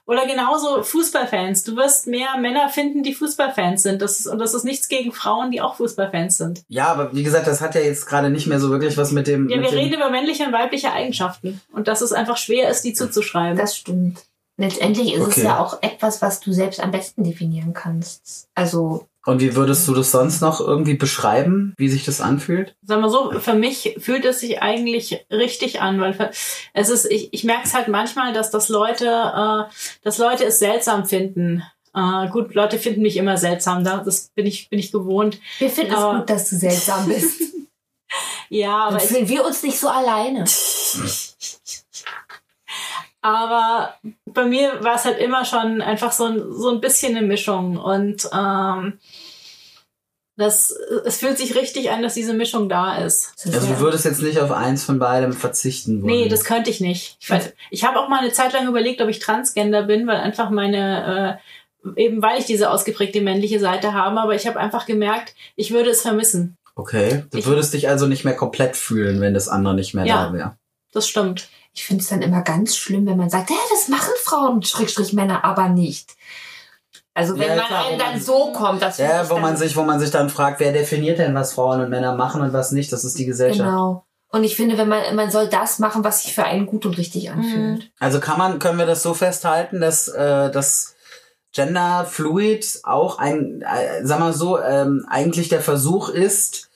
[0.06, 1.64] oder genauso Fußballfans.
[1.64, 4.00] Du wirst mehr Männer finden, die Fußballfans sind.
[4.00, 6.62] Das ist, und das ist nichts gegen Frauen, die auch Fußballfans sind.
[6.68, 9.26] Ja, aber wie gesagt, das hat ja jetzt gerade nicht mehr so wirklich was mit
[9.26, 9.50] dem.
[9.50, 12.70] Ja, mit wir dem reden über männliche und weibliche Eigenschaften und dass es einfach schwer
[12.70, 13.58] ist, die zuzuschreiben.
[13.58, 14.22] Das stimmt.
[14.60, 15.32] Letztendlich ist Okay.
[15.36, 18.48] es ja auch etwas, was du selbst am besten definieren kannst.
[18.56, 22.74] Also, Und wie würdest du das sonst noch irgendwie beschreiben, wie sich das anfühlt?
[22.82, 26.30] Sagen wir so, für mich fühlt es sich eigentlich richtig an, weil
[26.74, 30.58] es ist, ich, ich merke es halt manchmal, dass das Leute, äh, dass Leute es
[30.58, 31.62] seltsam finden.
[31.94, 35.38] Äh, gut, Leute finden mich immer seltsam, da- das bin ich, bin ich gewohnt.
[35.58, 37.40] wir finden Aber- es gut, dass du seltsam bist.
[38.50, 40.44] Ja, aber Dann ich, fühlen wir uns nicht so alleine.
[43.20, 43.94] Aber
[44.26, 47.76] bei mir war es halt immer schon einfach so ein, so ein bisschen eine Mischung.
[47.76, 48.98] Und ähm,
[50.36, 50.70] das,
[51.04, 53.32] es fühlt sich richtig an, dass diese Mischung da ist.
[53.44, 56.12] Also du würdest jetzt nicht auf eins von beidem verzichten wollen.
[56.12, 57.16] Nee, das könnte ich nicht.
[57.20, 60.18] Ich, weiß, ich habe auch mal eine Zeit lang überlegt, ob ich Transgender bin, weil
[60.18, 61.40] einfach meine,
[61.84, 65.72] äh, eben weil ich diese ausgeprägte männliche Seite habe, aber ich habe einfach gemerkt, ich
[65.72, 66.56] würde es vermissen.
[66.76, 67.24] Okay.
[67.32, 70.26] Du Ich- würdest dich also nicht mehr komplett fühlen, wenn das andere nicht mehr Ja.
[70.28, 70.56] da wäre.
[70.92, 71.48] Das stimmt.
[71.74, 75.12] Ich finde es dann immer ganz schlimm, wenn man sagt, ja, das machen Frauen, Schrägstrich
[75.12, 76.14] Männer, aber nicht.
[77.14, 79.56] Also wenn Ja, man klar, einem man- dann so kommt, das finde Ja, wo man
[79.56, 82.52] sich, wo man sich dann fragt, wer definiert denn, was Frauen und Männer machen und
[82.52, 82.92] was nicht?
[82.92, 83.68] Das ist die Gesellschaft.
[83.68, 84.04] Genau.
[84.30, 86.98] Und ich finde, wenn man, man soll das machen, was sich für einen gut und
[86.98, 87.90] richtig anfühlt.
[87.98, 90.94] Also kann man, können wir das so festhalten, dass, äh, dass
[91.52, 96.67] Gender Fluid auch ein, äh, sag mal so, ähm, eigentlich der Versuch ist,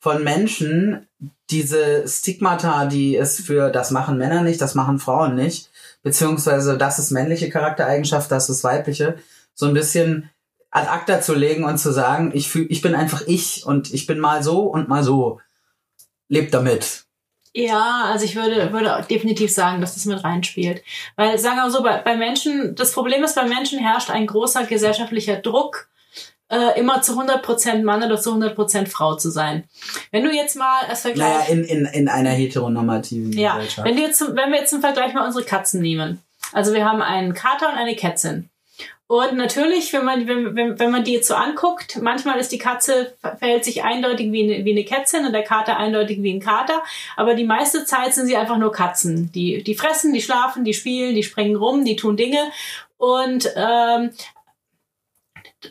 [0.00, 1.06] von Menschen
[1.50, 5.70] diese Stigmata, die es für das machen Männer nicht, das machen Frauen nicht,
[6.02, 9.16] beziehungsweise das ist männliche Charaktereigenschaft, das ist weibliche,
[9.54, 10.30] so ein bisschen
[10.70, 14.06] ad acta zu legen und zu sagen, ich fühl, ich bin einfach ich und ich
[14.06, 15.40] bin mal so und mal so.
[16.28, 17.04] Lebt damit.
[17.54, 20.82] Ja, also ich würde, würde definitiv sagen, dass das mit reinspielt.
[21.16, 24.26] Weil, sagen wir mal so, bei, bei Menschen, das Problem ist, bei Menschen herrscht ein
[24.26, 25.88] großer gesellschaftlicher Druck,
[26.50, 29.64] äh, immer zu 100% Mann oder zu 100% Frau zu sein.
[30.10, 31.48] Wenn du jetzt mal als Vergleich...
[31.48, 33.86] Naja, in, in, in einer heteronormativen Ja, Gesellschaft.
[33.88, 36.22] wenn, du jetzt, wenn wir jetzt zum Vergleich mal unsere Katzen nehmen.
[36.52, 38.48] Also wir haben einen Kater und eine Kätzin.
[39.06, 42.58] Und natürlich, wenn man, wenn, wenn, wenn man die jetzt so anguckt, manchmal ist die
[42.58, 46.40] Katze, verhält sich eindeutig wie eine, wie eine Kätzin und der Kater eindeutig wie ein
[46.40, 46.82] Kater.
[47.16, 49.32] Aber die meiste Zeit sind sie einfach nur Katzen.
[49.32, 52.50] Die, die fressen, die schlafen, die spielen, die springen rum, die tun Dinge.
[52.98, 54.10] Und ähm,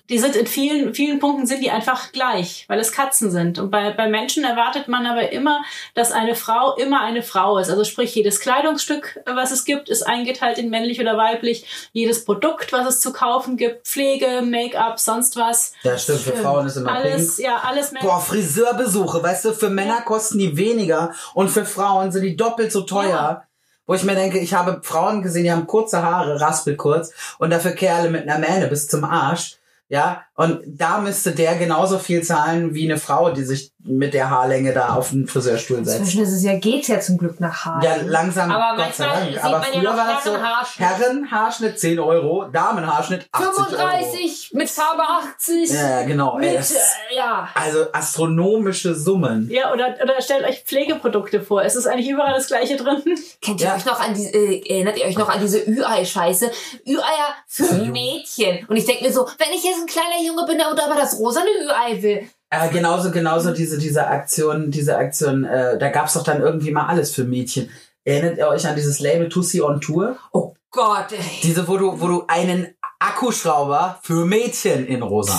[0.10, 3.58] die sind in vielen, vielen Punkten sind die einfach gleich, weil es Katzen sind.
[3.58, 7.70] Und bei, bei Menschen erwartet man aber immer, dass eine Frau immer eine Frau ist.
[7.70, 11.90] Also sprich, jedes Kleidungsstück, was es gibt, ist eingeteilt in männlich oder weiblich.
[11.94, 15.72] Jedes Produkt, was es zu kaufen gibt, Pflege, Make-up, sonst was.
[15.84, 17.48] Ja, stimmt, für Frauen ist immer Alles, pink.
[17.48, 18.06] ja, alles Männer.
[18.06, 22.74] Boah, Friseurbesuche, weißt du, für Männer kosten die weniger und für Frauen sind die doppelt
[22.74, 23.10] so teuer.
[23.10, 23.44] Ja.
[23.86, 27.72] Wo ich mir denke, ich habe Frauen gesehen, die haben kurze Haare, raspelkurz und dafür
[27.72, 29.60] Kerle mit einer Mähne bis zum Arsch.
[29.90, 34.30] Ja, und da müsste der genauso viel zahlen wie eine Frau, die sich mit der
[34.30, 36.00] Haarlänge da auf den Friseurstuhl setzt.
[36.00, 37.82] Inzwischen ist es ja, geht's ja zum Glück nach Haaren.
[37.82, 39.30] Ja, langsam, Aber Gott sei Dank.
[39.30, 40.88] sieht Aber man ja früher noch war das so, Herrenhaarschnitt.
[40.88, 43.64] Herrenhaarschnitt 10 Euro, Damenhaarschnitt 80 Euro.
[43.70, 45.70] 35 mit Farbe 80.
[45.72, 46.38] Ja, genau.
[46.38, 46.76] Mit, das, äh,
[47.16, 47.48] ja.
[47.56, 49.50] also astronomische Summen.
[49.50, 51.64] Ja, oder, oder stellt euch Pflegeprodukte vor.
[51.64, 53.02] Es ist eigentlich überall das Gleiche drin.
[53.42, 53.76] Kennt ihr Ja.
[53.76, 56.52] euch noch an diese, äh, erinnert ihr euch noch an diese Ü-Ei-Scheiße?
[56.86, 58.66] Ü-Eier für Mädchen.
[58.68, 61.18] Und ich denke mir so, wenn ich jetzt ein kleiner Junge bin, der aber das
[61.20, 62.28] rosane Ü-Ei will.
[62.50, 66.86] Äh, genauso, genauso diese, diese Aktion, diese Aktion, äh, da gab's doch dann irgendwie mal
[66.88, 67.70] alles für Mädchen.
[68.06, 70.16] Erinnert ihr euch an dieses Label Tussi on Tour?
[70.32, 71.20] Oh Gott, ey.
[71.44, 75.38] Diese, wo du, wo du einen Akkuschrauber für Mädchen in rosa.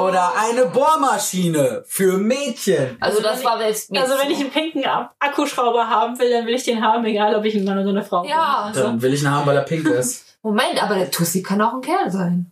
[0.00, 2.96] Oder eine Bohrmaschine für Mädchen.
[3.00, 6.54] Also das war selbst Also wenn ich einen pinken Ak- Akkuschrauber haben will, dann will
[6.54, 8.30] ich den haben, egal ob ich ein Mann oder eine Frau bin.
[8.30, 8.64] Ja.
[8.66, 10.24] Also, Dann will ich einen haben, weil er pink ist.
[10.42, 12.51] Moment, aber der Tussi kann auch ein Kerl sein.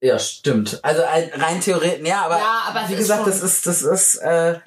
[0.00, 0.80] Ja, stimmt.
[0.82, 4.58] Also ein- rein theoretisch, ja, aber, Ja, aber wie gesagt, das ist, das ist, äh,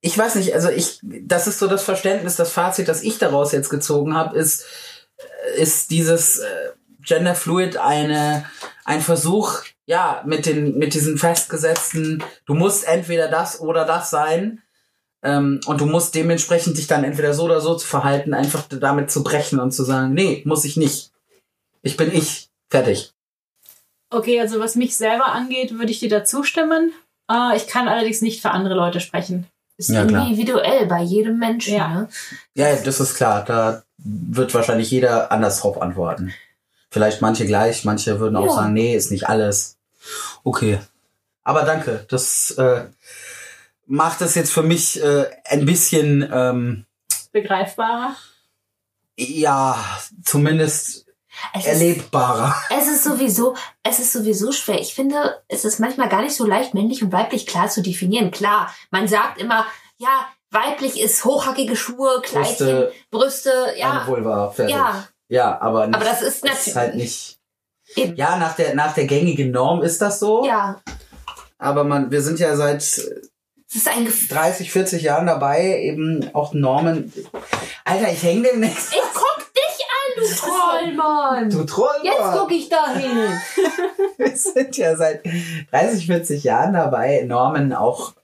[0.00, 3.52] ich weiß nicht, also ich, das ist so das Verständnis, das Fazit, das ich daraus
[3.52, 4.64] jetzt gezogen habe, ist,
[5.56, 6.70] äh, ist dieses äh,
[7.00, 8.44] Gender Fluid eine,
[8.84, 14.62] ein Versuch, ja, mit den, mit diesen festgesetzten, du musst entweder das oder das sein,
[15.22, 19.10] ähm, und du musst dementsprechend dich dann entweder so oder so zu verhalten, einfach damit
[19.10, 21.12] zu brechen und zu sagen, nee, muss ich nicht.
[21.82, 22.50] Ich bin ich.
[22.68, 23.13] Fertig.
[24.10, 26.92] Okay, also was mich selber angeht, würde ich dir da zustimmen.
[27.30, 29.46] Äh, ich kann allerdings nicht für andere Leute sprechen.
[29.76, 30.26] Ist Ja, klar.
[30.28, 31.74] individuell bei jedem Menschen.
[31.74, 31.88] Ja.
[31.88, 32.08] Ne?
[32.54, 33.44] Ja, ja, das ist klar.
[33.44, 36.32] Da wird wahrscheinlich jeder anders drauf antworten.
[36.90, 38.52] Vielleicht manche gleich, manche würden auch Ja.
[38.52, 39.76] sagen, nee, ist nicht alles.
[40.44, 40.78] Okay.
[41.42, 42.06] Aber danke.
[42.08, 42.84] Das äh,
[43.86, 46.84] macht es jetzt für mich äh, ein bisschen, ähm,
[47.32, 48.14] Begreifbarer.
[49.16, 49.76] ja,
[50.24, 51.06] zumindest
[51.52, 52.54] Es ist, erlebbarer.
[52.70, 54.80] es ist sowieso, es ist sowieso schwer.
[54.80, 58.30] Ich finde, es ist manchmal gar nicht so leicht, männlich und weiblich klar zu definieren.
[58.30, 59.66] Klar, man sagt immer,
[59.98, 64.74] ja, weiblich ist hochhackige Schuhe, Kleidchen, Brüste, Brüste, ja, Vulva, fertig.
[64.74, 65.08] ja.
[65.28, 67.38] Ja, aber, nicht, Aber das ist das ist natürlich, halt nicht.
[67.96, 68.16] Eben.
[68.16, 70.44] Ja, nach der, nach der gängigen Norm ist das so.
[70.44, 70.80] ja,
[71.58, 72.82] Aber man, wir sind ja seit
[73.74, 74.36] es ist ein Gefühl.
[74.36, 77.12] 30, 40 Jahren dabei, eben auch Normen.
[77.84, 78.92] Alter, ich hänge demnächst.
[78.92, 79.33] Ich an,
[80.16, 81.50] du Trollmann.
[81.50, 82.04] Du Trollmann.
[82.04, 83.40] Jetzt guck ich dahin.
[84.16, 85.24] Wir sind ja seit
[85.70, 88.14] 30, 40 Jahren dabei, Normen auch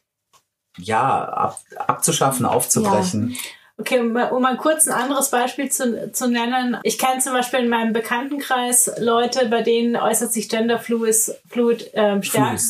[0.78, 3.36] ja, ab, abzuschaffen, aufzubrechen.
[3.80, 6.76] Okay, um mal, kurz ein anderes Beispiel zu, zu nennen.
[6.82, 11.16] Ich kenne zum Beispiel in meinem Bekanntenkreis Leute, bei denen äußert sich Gender Fluid,
[11.48, 12.60] Fluid ähm, stärker.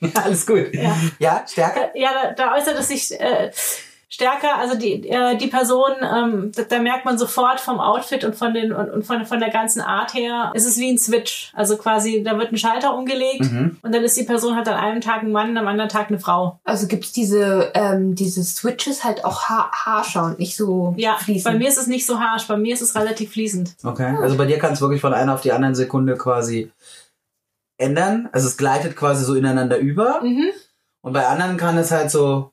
[0.14, 0.74] Alles gut.
[0.74, 0.94] Ja.
[1.18, 1.90] ja stärker?
[1.94, 3.50] Ja, da, da äußert es sich äh,
[4.08, 4.56] stärker.
[4.58, 8.54] Also die, äh, die Person, ähm, da, da merkt man sofort vom Outfit und von
[8.54, 11.50] den und, und von, von der ganzen Art her, ist es wie ein Switch.
[11.54, 13.78] Also quasi, da wird ein Schalter umgelegt Mhm.
[13.82, 16.18] und dann ist die Person halt an einem Tag ein Mann, am anderen Tag eine
[16.20, 16.60] Frau.
[16.64, 21.52] Also gibt's diese, ähm, diese Switches halt auch ha haarschau und nicht so Ja, fließend.
[21.52, 23.74] bei mir ist es nicht so harsch, bei mir ist es relativ fließend.
[23.84, 24.14] Okay.
[24.22, 26.70] Also bei dir kann es wirklich von einer auf die anderen Sekunde quasi
[27.78, 28.28] ändern.
[28.32, 30.22] Also es gleitet quasi so ineinander über.
[30.22, 30.50] Mhm.
[31.02, 32.52] Und bei anderen kann es halt so.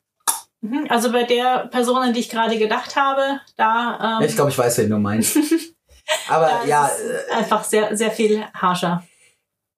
[0.64, 0.88] Mhm.
[0.90, 4.58] Also bei der Person, an die ich gerade gedacht habe, da ähm, Ich glaube, ich
[4.58, 5.38] weiß, wen du meinst.
[6.30, 9.04] Aber ja, es einfach sehr, sehr viel harscher.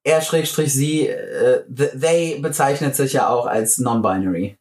[0.04, 4.58] er schrägstrich sie, äh, th- they bezeichnet sich ja auch als non-binary.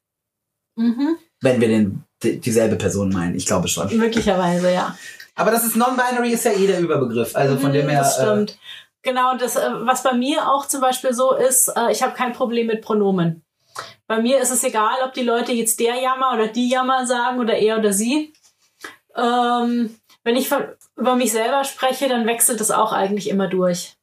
[0.76, 1.16] Mhm.
[1.42, 3.34] Wenn wir den, die- dieselbe Person meinen.
[3.34, 3.94] Ich glaube schon.
[3.96, 4.96] Möglicherweise, ja.
[5.34, 7.37] Aber das ist non-binary ist ja eh der Überbegriff.
[7.37, 7.98] Also von Mhm, dem her.
[8.00, 8.58] Das stimmt.
[9.02, 12.32] Genau, das, äh, was bei mir auch zum Beispiel so ist, äh, ich habe kein
[12.32, 13.43] Problem mit Pronomen.
[14.06, 17.40] Bei mir ist es egal, ob die Leute jetzt der Jammer oder die Jammer sagen
[17.40, 18.32] oder er oder sie.
[19.16, 20.64] Ähm, wenn ich von,
[20.96, 23.96] über mich selber spreche, dann wechselt das auch eigentlich immer durch.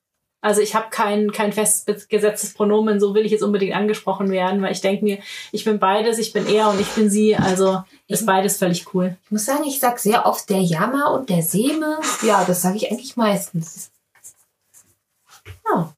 [0.43, 4.71] Also ich habe kein, kein festgesetztes Pronomen, so will ich jetzt unbedingt angesprochen werden, weil
[4.71, 5.19] ich denke mir,
[5.51, 9.17] ich bin beides, ich bin er und ich bin sie, also ist beides völlig cool.
[9.25, 11.99] Ich muss sagen, ich sag sehr oft der Jammer und der Seme.
[12.23, 13.91] Ja, das sage ich eigentlich meistens.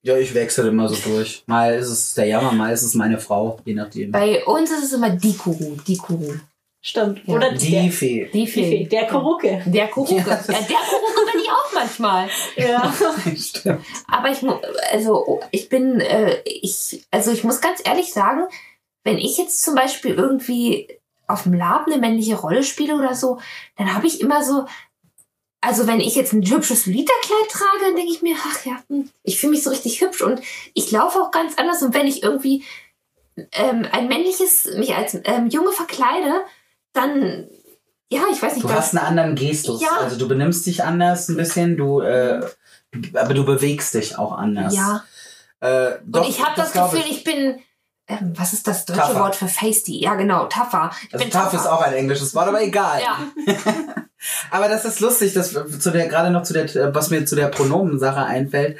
[0.01, 1.43] Ja, ich wechsle immer so durch.
[1.47, 4.11] Mal ist es der Jammer, mal ist es meine Frau, je nachdem.
[4.11, 6.33] Bei uns ist es immer die Kuru, die Kuru.
[6.85, 7.21] Stimmt.
[7.25, 7.35] Ja.
[7.35, 8.29] Oder Die der, Fee.
[8.33, 9.63] Die die Fee, der Kurucke.
[9.65, 10.15] Der Kuruke.
[10.15, 10.25] Ja.
[10.25, 12.27] Ja, der Kuruke bin ich auch manchmal.
[12.57, 12.93] Ja.
[13.37, 13.85] Stimmt.
[14.07, 14.39] Aber ich
[14.91, 18.47] also ich bin äh, ich also ich muss ganz ehrlich sagen,
[19.05, 20.89] wenn ich jetzt zum Beispiel irgendwie
[21.25, 23.39] auf dem Lab eine männliche Rolle spiele oder so,
[23.77, 24.65] dann habe ich immer so
[25.63, 29.09] also wenn ich jetzt ein hübsches Literkleid trage, dann denke ich mir, ach ja, hm,
[29.23, 30.41] ich fühle mich so richtig hübsch und
[30.73, 32.63] ich laufe auch ganz anders und wenn ich irgendwie
[33.53, 36.41] ähm, ein männliches mich als ähm, Junge verkleide,
[36.91, 37.47] dann
[38.09, 39.81] ja, ich weiß nicht, Du hast einen anderen Gestus.
[39.81, 39.97] Ja.
[39.99, 42.45] Also du benimmst dich anders ein bisschen, du, äh,
[43.15, 44.75] aber du bewegst dich auch anders.
[44.75, 45.03] ja.
[45.61, 47.57] Äh, doch, und ich habe das, glaub Gefühl, ich, bin,
[48.19, 49.19] ähm, was ist das deutsche Tougher.
[49.19, 49.99] Wort für feisty?
[49.99, 50.91] Ja, genau, tougher.
[51.07, 53.01] Ich Also bin tough ist auch ein englisches Wort, aber egal.
[53.01, 53.53] Ja,
[54.51, 57.47] Aber das ist lustig, dass zu der gerade noch zu der, was mir zu der
[57.47, 58.77] Pronomensache einfällt.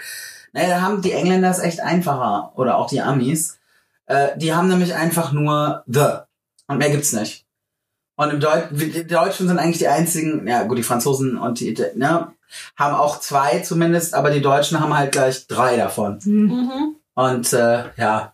[0.54, 3.60] Naja, da haben die Engländer es echt einfacher oder auch die Amis.
[4.06, 6.06] Äh, die haben nämlich einfach nur the
[6.68, 7.46] und mehr gibt's nicht.
[8.16, 11.76] Und im Deut die Deutschen sind eigentlich die einzigen, ja gut, die Franzosen und die,
[11.96, 12.32] ne,
[12.76, 16.20] haben auch zwei zumindest, aber die Deutschen haben halt gleich drei davon.
[16.24, 16.96] Mhm.
[17.16, 18.33] Und äh, ja,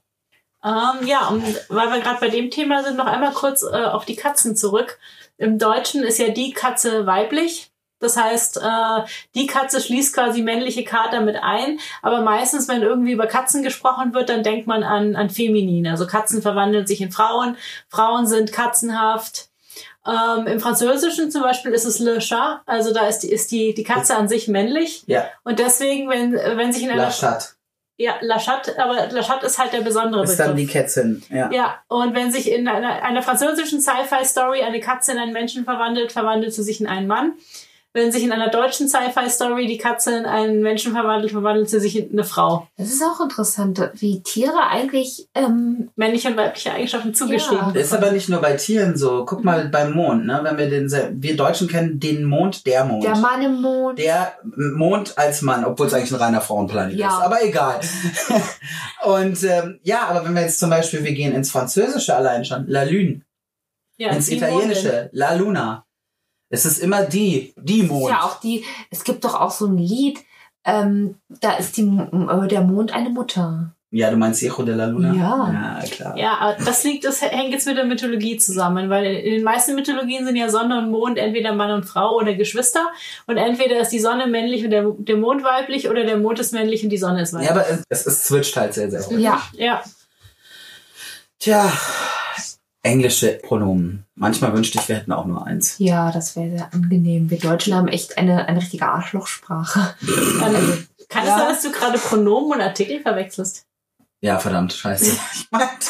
[0.63, 4.05] Ähm, ja, und weil wir gerade bei dem Thema sind, noch einmal kurz äh, auf
[4.05, 4.99] die Katzen zurück.
[5.37, 7.71] Im Deutschen ist ja die Katze weiblich.
[7.99, 9.03] Das heißt, äh,
[9.35, 11.79] die Katze schließt quasi männliche Kater mit ein.
[12.01, 15.87] Aber meistens, wenn irgendwie über Katzen gesprochen wird, dann denkt man an, an feminin.
[15.87, 17.57] Also Katzen verwandeln sich in Frauen.
[17.89, 19.49] Frauen sind katzenhaft.
[20.05, 22.61] Ähm, Im Französischen zum Beispiel ist es Le Chat.
[22.65, 25.03] Also da ist die, ist die, die Katze an sich männlich.
[25.07, 27.03] ja, Und deswegen, wenn, wenn sich in einer...
[27.03, 27.58] La Chatte
[28.01, 30.47] Ja, La Chatte, aber La Chatte ist halt der besondere ist Begriff.
[30.47, 31.21] dann die Kätzin.
[31.29, 31.51] Ja.
[31.51, 36.13] Ja, und wenn sich in einer, einer französischen Sci-Fi-Story eine Katze in einen Menschen verwandelt,
[36.13, 37.33] verwandelt sie sich in einen Mann.
[37.91, 41.97] Wenn sich in einer deutschen Sci-Fi-Story die Katze in einen Menschen verwandelt, verwandelt sie sich
[41.97, 42.67] in eine Frau.
[42.77, 47.73] das ist auch interessant, wie Tiere eigentlich, ähm, Männliche und weibliche Eigenschaften zugeschrieben.
[47.73, 49.25] Das ist aber nicht nur bei Tieren so.
[49.25, 50.39] Guck mal beim Mond, ne?
[50.43, 53.03] Wenn wir den, wir Deutschen kennen den Mond, der Mond.
[53.03, 53.97] der Mann im Mond.
[53.97, 54.33] Der
[54.75, 57.07] Mond als Mann, obwohl es eigentlich ein reiner Frauenplanet Ja.
[57.07, 57.23] ist.
[57.25, 57.79] Aber egal.
[59.03, 62.67] Und ähm, ja, aber wenn wir jetzt zum Beispiel, wir gehen ins Französische allein schon,
[62.67, 63.21] La Lune,
[63.97, 65.85] Ja, ins Italienische, La Luna.
[66.49, 68.11] Es ist immer die, die ist Mond.
[68.11, 70.19] ja auch die, es gibt doch auch so ein Lied,
[70.65, 73.73] ähm, da ist die, äh, der Mond eine Mutter.
[73.91, 75.15] Ja, du meinst Hijo de la Luna?
[75.15, 75.79] Ja.
[75.81, 76.15] Ja, klar.
[76.15, 79.73] Ja, aber das liegt, das hängt jetzt mit der Mythologie zusammen, weil in den meisten
[79.73, 82.85] Mythologien sind ja Sonne und Mond entweder Mann und Frau oder Geschwister
[83.25, 86.53] und entweder ist die Sonne männlich und der, der Mond weiblich oder der Mond ist
[86.53, 87.49] männlich und die Sonne ist weiblich.
[87.49, 89.19] Ja, aber es, es, es switcht halt sehr, sehr häufig.
[89.19, 89.81] Ja, ja.
[91.39, 91.71] Tja,
[92.83, 94.05] englische Pronomen.
[94.15, 95.75] Manchmal wünschte ich, wir hätten auch nur eins.
[95.79, 97.29] ja, das wäre sehr angenehm.
[97.29, 99.95] Wir Deutschen haben echt eine, eine richtige Arschlochsprache.
[100.39, 100.53] Dann
[101.09, 101.37] kann es Ja.
[101.37, 103.65] sein, dass du gerade Pronomen und Artikel verwechselst?
[104.21, 105.11] Ja, verdammt, scheiße.
[105.33, 105.85] Ich meinte.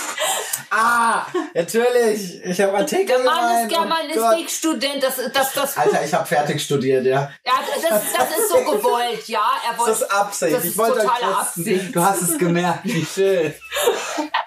[0.70, 2.44] Ah, natürlich.
[2.46, 3.80] Ich habe Artikel Der Mann ist Oh.
[3.82, 7.32] Germanistikstudent, das, das, das, Alter, ich habe fertig studiert, ja.
[7.46, 7.54] ja,
[7.90, 9.40] das, das ist so gewollt, ja.
[9.66, 10.56] Er Das wollte, ist Absicht.
[10.56, 11.36] Das ich ist wollte euch totale.
[11.38, 11.96] Absicht.
[11.96, 13.54] Du hast es gemerkt, wie schön.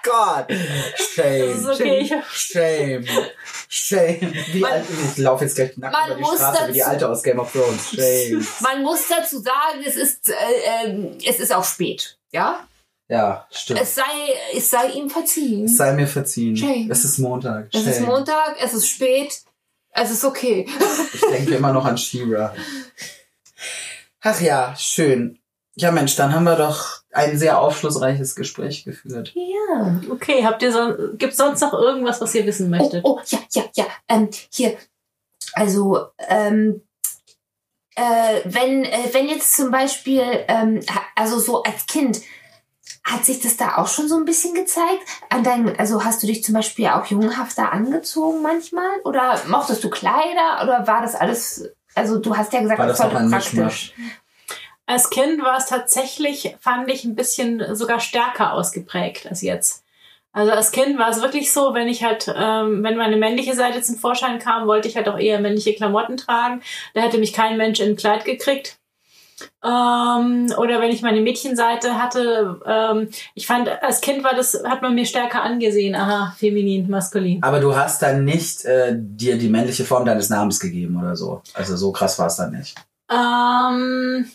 [0.03, 0.47] Gott.
[1.15, 1.63] Shame.
[1.65, 3.05] Das okay, ich- Shame.
[3.69, 4.33] Shame.
[4.51, 7.09] Wie Man- alt, ich laufe jetzt gleich nackt über die Straße wie die dazu- Alte
[7.09, 7.89] aus Game of Thrones.
[7.95, 8.47] Shame.
[8.59, 10.33] man muss dazu sagen, es ist, äh,
[10.85, 12.59] ähm, es ist auch spät, ja.
[13.09, 13.81] Ja, stimmt.
[13.81, 14.03] Es sei,
[14.55, 15.65] es sei ihm verziehen.
[15.65, 16.55] Es sei mir verziehen.
[16.55, 16.89] Shame.
[16.89, 17.67] Es ist Montag.
[17.73, 18.01] Es ist.
[18.01, 19.41] Montag, es ist spät,
[19.91, 20.67] es ist okay.
[21.13, 22.53] Ich denke immer noch an She-Ra.
[24.21, 25.39] Ach ja, schön.
[25.75, 29.33] Ja, Mensch, dann haben wir doch ein sehr aufschlussreiches Gespräch geführt.
[29.35, 29.99] Ja.
[30.09, 33.03] Okay, habt ihr so, gibt's sonst noch irgendwas, was ihr wissen Oh, möchtet?
[33.03, 33.85] oh, ja, ja, ja.
[34.07, 34.77] Ähm, hier.
[35.53, 36.81] Also, ähm,
[37.95, 40.79] äh, wenn, äh, wenn jetzt zum Beispiel, ähm,
[41.15, 42.21] also so als Kind,
[43.03, 45.01] hat sich das da auch schon so ein bisschen gezeigt?
[45.29, 48.89] An deinen, also hast du dich zum Beispiel auch jungenhafter angezogen manchmal?
[49.03, 50.63] Oder mochtest du Kleider?
[50.63, 53.53] Oder war das alles, also du hast ja gesagt, War das ein praktisch.
[53.53, 53.93] Mischmasch?
[54.85, 59.83] Als Kind war es tatsächlich, fand ich, ein bisschen sogar stärker ausgeprägt als jetzt.
[60.33, 63.81] Also als Kind war es wirklich so, wenn ich halt, ähm, wenn meine männliche Seite
[63.81, 66.61] zum Vorschein kam, wollte ich halt auch eher männliche Klamotten tragen.
[66.95, 68.79] Da hätte mich kein Mensch in ein Kleid gekriegt.
[69.63, 74.81] Ähm, oder wenn ich meine Mädchenseite hatte, ähm, ich fand, als Kind war das, hat
[74.81, 77.41] man mir stärker angesehen, aha, feminin, maskulin.
[77.43, 81.41] Aber du hast dann nicht äh, dir die männliche Form deines Namens gegeben oder so.
[81.53, 82.75] Also so krass war es dann nicht.
[83.11, 84.25] Ähm,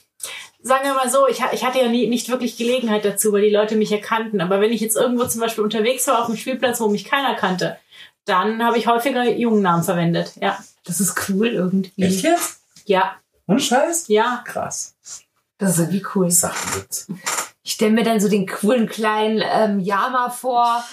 [0.63, 3.51] sagen wir mal so, ich, ich hatte ja nie, nicht wirklich Gelegenheit dazu, weil die
[3.51, 4.41] Leute mich erkannten.
[4.41, 7.35] Aber wenn ich jetzt irgendwo zum Beispiel unterwegs war auf einem Spielplatz, wo mich keiner
[7.35, 7.79] kannte,
[8.25, 10.33] dann habe ich häufiger Jungennamen verwendet.
[10.41, 10.59] Ja.
[10.85, 11.93] Das ist cool irgendwie.
[11.97, 12.63] jetzt?
[12.87, 13.17] Ja.
[13.49, 14.07] Und Scheiß?
[14.09, 14.45] Ja.
[14.47, 14.95] Krass.
[15.59, 16.31] Das ist irgendwie cool.
[16.31, 17.09] Sachen gibt's.
[17.65, 20.85] Ich stelle mir dann so den coolen kleinen ähm, Yama vor.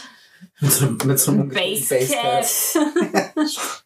[0.59, 2.45] Mit so, mit so einem Basecap.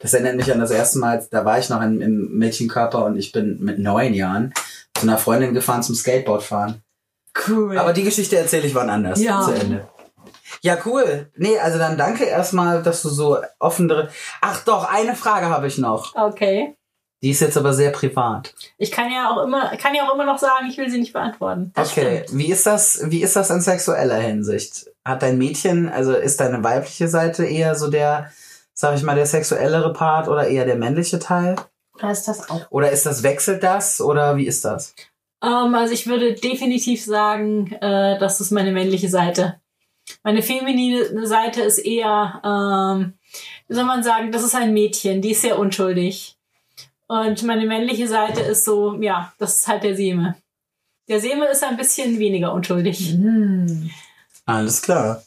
[0.00, 3.16] Das erinnert mich an das erste Mal, da war ich noch im, im Mädchenkörper und
[3.16, 4.52] ich bin mit neun Jahren
[4.94, 6.82] zu einer Freundin gefahren zum Skateboardfahren.
[7.46, 7.78] Cool.
[7.78, 9.42] Aber die Geschichte erzähle ich wann anders Ja.
[9.42, 9.88] zu Ende.
[10.62, 11.30] Ja, cool.
[11.36, 14.08] Nee, also dann danke erstmal, dass du so offen drin.
[14.40, 16.16] Ach doch, eine Frage habe ich noch.
[16.16, 16.76] Okay.
[17.22, 18.54] Die ist jetzt aber sehr privat.
[18.78, 21.12] Ich kann ja auch immer, kann ja auch immer noch sagen, ich will sie nicht
[21.12, 21.70] beantworten.
[21.74, 22.38] Das okay, stimmt.
[22.38, 24.86] wie ist das, wie ist das in sexueller Hinsicht?
[25.04, 28.30] Hat dein Mädchen, also ist deine weibliche Seite eher so der,
[28.72, 31.56] sag ich mal, der sexuellere Part oder eher der männliche Teil?
[31.94, 32.70] Oder ist das auch?
[32.70, 34.94] Oder ist das, wechselt das oder wie ist das?
[35.42, 39.60] Ähm, also ich würde definitiv sagen, äh, das ist meine männliche Seite.
[40.22, 43.12] Meine feminine Seite ist eher, ähm,
[43.68, 46.36] wie soll man sagen, das ist ein Mädchen, die ist sehr unschuldig.
[47.10, 50.36] Und meine männliche Seite ist so, ja, das ist halt der Seme.
[51.08, 53.14] Der Seme ist ein bisschen weniger unschuldig.
[53.14, 53.90] Hm.
[54.46, 55.20] Alles klar.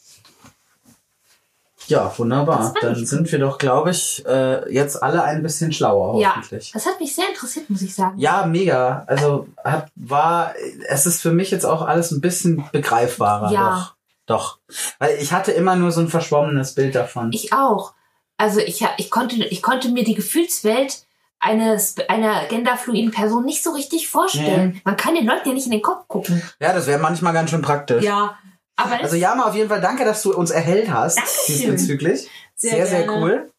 [1.88, 2.72] Ja, wunderbar.
[2.80, 6.36] Dann sind wir doch, glaube ich, äh, jetzt alle ein bisschen schlauer, Ja.
[6.36, 6.72] hoffentlich.
[6.72, 8.18] Das hat mich sehr interessiert, muss ich sagen.
[8.18, 9.04] Ja, mega.
[9.06, 10.54] Also hat, war,
[10.88, 13.52] es ist für mich jetzt auch alles ein bisschen begreifbarer.
[13.52, 13.74] Ja.
[13.74, 13.94] Doch.
[14.24, 14.58] Doch.
[14.98, 17.30] Weil ich hatte immer nur so ein verschwommenes Bild davon.
[17.34, 17.92] Ich auch.
[18.38, 21.03] Also ich, ich, konnte, ich konnte mir die Gefühlswelt
[21.44, 24.80] eines, einer genderfluiden Person nicht so richtig vorstellen.
[24.84, 26.42] Man kann den Leuten ja nicht in den Kopf gucken.
[26.60, 28.02] ja, das wäre manchmal ganz schön praktisch.
[28.02, 28.38] Ja.
[28.76, 31.46] Aber Also ja, mal auf jeden Fall danke, dass du uns erhellt hast Dankeschön.
[31.76, 32.28] diesbezüglich.
[32.56, 33.50] Sehr Sehr, sehr, cool.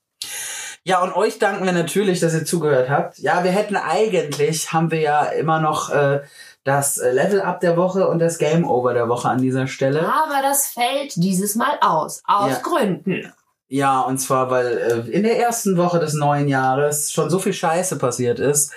[0.84, 3.18] Ja, und euch danken wir natürlich, dass ihr zugehört habt.
[3.18, 6.22] Ja, wir hätten eigentlich, haben wir ja immer noch äh,
[6.64, 10.02] das äh, Level Up der Woche und das Game Over der Woche an dieser Stelle.
[10.02, 12.22] aber das fällt dieses Mal aus.
[12.28, 12.60] Aus Ja.
[12.62, 13.34] Gründen.
[13.76, 17.52] Ja, und zwar, weil äh, in der ersten Woche des neuen Jahres schon so viel
[17.52, 18.72] Scheiße passiert ist.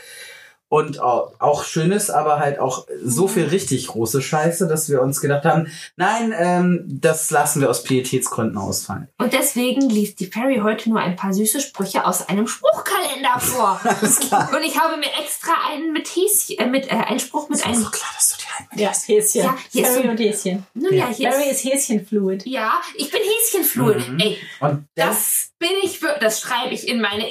[0.71, 5.23] Und auch, auch Schönes, aber halt auch so viel richtig große Scheiße, dass wir uns
[5.23, 9.09] gedacht haben, nein, ähm, das lassen wir aus Pietätsgründen ausfallen.
[9.17, 13.81] Und deswegen liest die Fairy heute nur ein paar süße Sprüche aus einem Spruchkalender vor.
[13.85, 14.51] Alles klar.
[14.55, 17.65] Und ich habe mir extra einen mit Häschen, äh, mit äh, einen Spruch mit Ist
[17.65, 17.83] auch einem.
[17.85, 19.43] so klar, dass du die einen Ja, Häschen.
[19.45, 20.67] Ja, hier so- und Häschen.
[20.75, 22.45] Nun ja, hier Harry ist, Häschenfluid.
[22.47, 24.09] ja, ich bin Häschenfluid.
[24.11, 24.19] Mhm.
[24.19, 26.01] Ey, Und das das bin ich.
[26.21, 27.29] Das schreibe ich in meine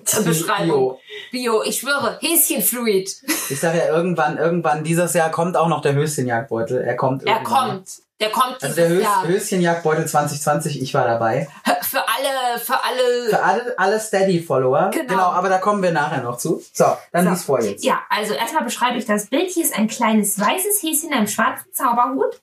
[0.00, 0.68] Instagram-Beschreibung.
[0.68, 1.00] Bio.
[1.30, 3.16] Bio, ich schwöre, Häschenfluid.
[3.48, 6.80] Ich sage ja irgendwann, irgendwann dieses Jahr kommt auch noch der Höschenjagdbeutel.
[6.82, 7.68] Er kommt Er irgendwann.
[7.70, 7.88] kommt.
[8.20, 9.26] Der kommt Also der Hös Jahr.
[9.26, 11.48] Höschenjagdbeutel 2020, ich war dabei.
[11.82, 13.30] Für alle, für alle.
[13.30, 14.90] Für alle, alle Steady-Follower.
[14.90, 15.16] Genau.
[15.22, 16.62] aber da kommen wir nachher noch zu.
[16.72, 17.30] So, dann So.
[17.30, 17.82] lies vor jetzt.
[17.82, 19.50] Ja, also erstmal beschreibe ich das Bild.
[19.50, 22.40] Hier ist ein kleines weißes Häschen in einem schwarzen Zauberhut.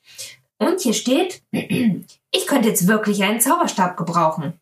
[0.57, 4.59] Und hier steht, ich könnte jetzt wirklich einen Zauberstab gebrauchen.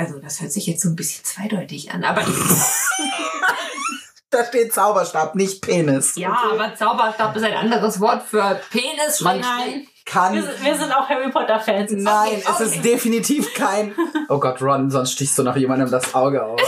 [0.00, 2.22] Also das hört sich jetzt so ein bisschen zweideutig an, aber
[4.30, 6.14] Da steht Zauberstab, nicht Penis.
[6.14, 9.20] ja, aber Zauberstab ist ein anderes Wort für Penis.
[9.22, 9.86] Man Nein.
[10.06, 10.34] kann.
[10.34, 11.90] Wir, sind- wir sind auch Harry Potter Fans.
[11.92, 12.64] Nein, Okay, es okay.
[12.64, 13.94] ist definitiv kein.
[14.28, 16.60] Oh Gott, Ron, sonst stichst du noch jemandem das Auge aus.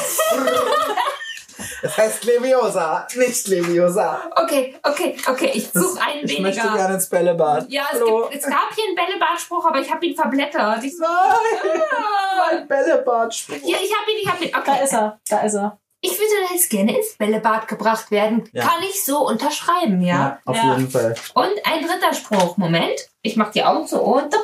[1.84, 4.30] Es heißt Leviosa, nicht Leviosa.
[4.36, 6.76] Okay, okay, okay, ich suche einen Ich möchte weniger.
[6.76, 7.66] gerne ins Bällebad.
[7.70, 10.84] Ja, es, gibt, es gab hier einen Bällebadspruch, aber ich habe ihn verblättert.
[10.84, 12.44] Ich Nein, ah.
[12.52, 13.56] mein Bällebadspruch.
[13.64, 14.54] ja, ich habe ihn, ich habe ihn.
[14.54, 14.62] Okay.
[14.66, 15.20] Da ist er.
[15.28, 15.78] Da ist er.
[16.04, 18.48] Ich würde jetzt gerne ins Bällebad gebracht werden.
[18.52, 18.62] Ja.
[18.64, 20.14] Kann ich so unterschreiben, ja?
[20.16, 20.76] Ja, auf Ja.
[20.76, 21.14] jeden Fall.
[21.34, 22.56] Und ein dritter Spruch.
[22.56, 23.08] Moment.
[23.22, 24.34] Ich mache die Augen zu und.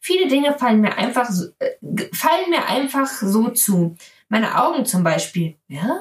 [0.00, 1.72] Viele Dinge fallen mir einfach so, äh,
[2.14, 3.96] fallen mir einfach so zu.
[4.28, 5.56] Meine Augen zum Beispiel.
[5.68, 5.96] Ja.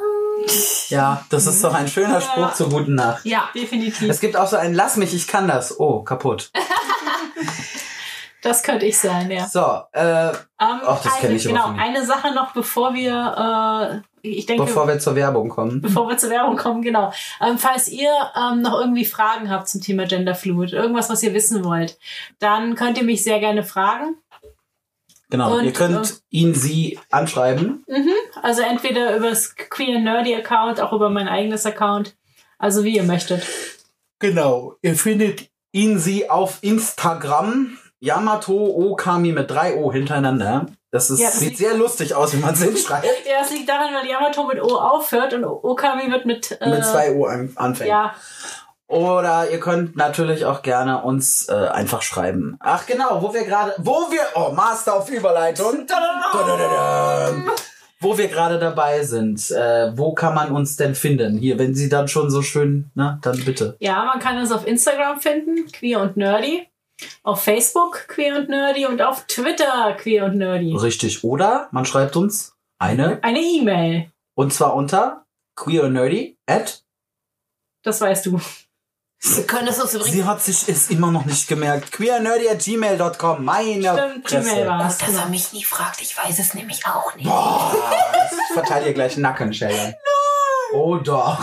[0.89, 2.53] Ja, das ist doch ein schöner Spruch Ja.
[2.53, 3.25] zur guten Nacht.
[3.25, 3.49] Ja.
[3.55, 4.09] Definitiv.
[4.09, 5.79] Es gibt auch so ein Lass mich, ich kann das.
[5.79, 6.51] Oh, kaputt.
[8.41, 9.47] Das könnte ich sein, ja.
[9.47, 14.27] So, äh, Ähm, Ach, das eine, kenn ich Genau, eine Sache noch, bevor wir, äh,
[14.27, 15.81] ich denke, bevor wir zur Werbung kommen.
[15.81, 17.11] bevor wir zur Werbung kommen, genau.
[17.41, 21.33] Ähm, falls ihr ähm, noch irgendwie Fragen habt zum Thema Gender Fluid, irgendwas, was ihr
[21.33, 21.97] wissen wollt,
[22.37, 24.15] dann könnt ihr mich sehr gerne fragen.
[25.29, 27.83] Genau, Und, ihr könnt äh, ihn, sie anschreiben.
[28.41, 32.15] Also entweder über das Queer Nerdy Account, auch über mein eigenes Account.
[32.57, 33.43] Also wie ihr möchtet.
[34.19, 37.77] Genau, ihr findet ihn, sie auf Instagram.
[37.99, 40.67] Yamato Okami mit drei O hintereinander.
[40.91, 43.05] Das, ist, Ja, das sieht sehr lustig aus, wie man es hinschreibt.
[43.29, 46.85] Ja, das liegt daran, weil Yamato mit O aufhört und Okami wird mit, äh, mit
[46.85, 47.89] zwei O an, anfängt.
[47.89, 48.13] Ja,
[48.87, 52.55] Oder ihr könnt natürlich auch gerne uns äh, einfach schreiben.
[52.59, 55.87] Ach genau, wo wir gerade, wo wir, oh, Master auf Überleitung.
[58.01, 61.37] Wo wir gerade dabei sind, äh, wo kann man uns denn finden?
[61.37, 63.77] Hier, wenn Sie dann schon so schön, na, dann bitte.
[63.79, 66.67] ja, man kann uns auf Instagram finden, Queer und Nerdy.
[67.23, 70.75] Auf Facebook Queer und Nerdy und auf Twitter Queer und Nerdy.
[70.75, 71.23] Richtig.
[71.23, 74.11] Oder man schreibt uns eine, Eine E-Mail.
[74.35, 75.25] und zwar unter
[75.55, 76.83] queernerdy at
[77.83, 78.39] Das weißt du.
[79.33, 80.13] Wir können es uns übrigens.
[80.13, 81.91] Sie hat sich es immer noch nicht gemerkt.
[81.91, 83.43] queernerdy.gmail.com.
[83.43, 84.25] Meine Stimmt.
[84.27, 87.27] Gmail war Dass er mich nie fragt, ich weiß es nämlich auch nicht.
[87.27, 89.95] Ich verteile ihr gleich Nacken, Sheldon.
[90.73, 91.39] Oh doch.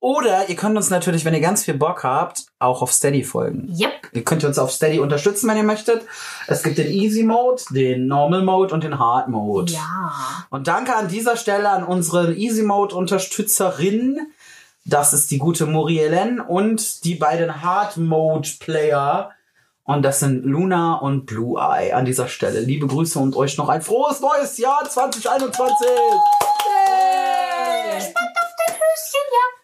[0.00, 3.70] Oder ihr könnt uns natürlich, wenn ihr ganz viel Bock habt, auch auf Steady folgen.
[3.78, 4.08] Yep.
[4.12, 6.06] Ihr könnt uns auf Steady unterstützen, wenn ihr möchtet.
[6.46, 9.72] Es gibt den Easy Mode, den Normal Mode und den Hard Mode.
[9.72, 10.12] Ja.
[10.48, 14.32] Und danke an dieser Stelle an unsere Easy Mode Unterstützerin.
[14.84, 19.30] Das ist die gute Murielen und die beiden Hard Mode Player.
[19.84, 22.60] Und das sind Luna und Blue Eye an dieser Stelle.
[22.60, 25.86] Liebe Grüße und euch noch ein frohes neues Jahr 2021.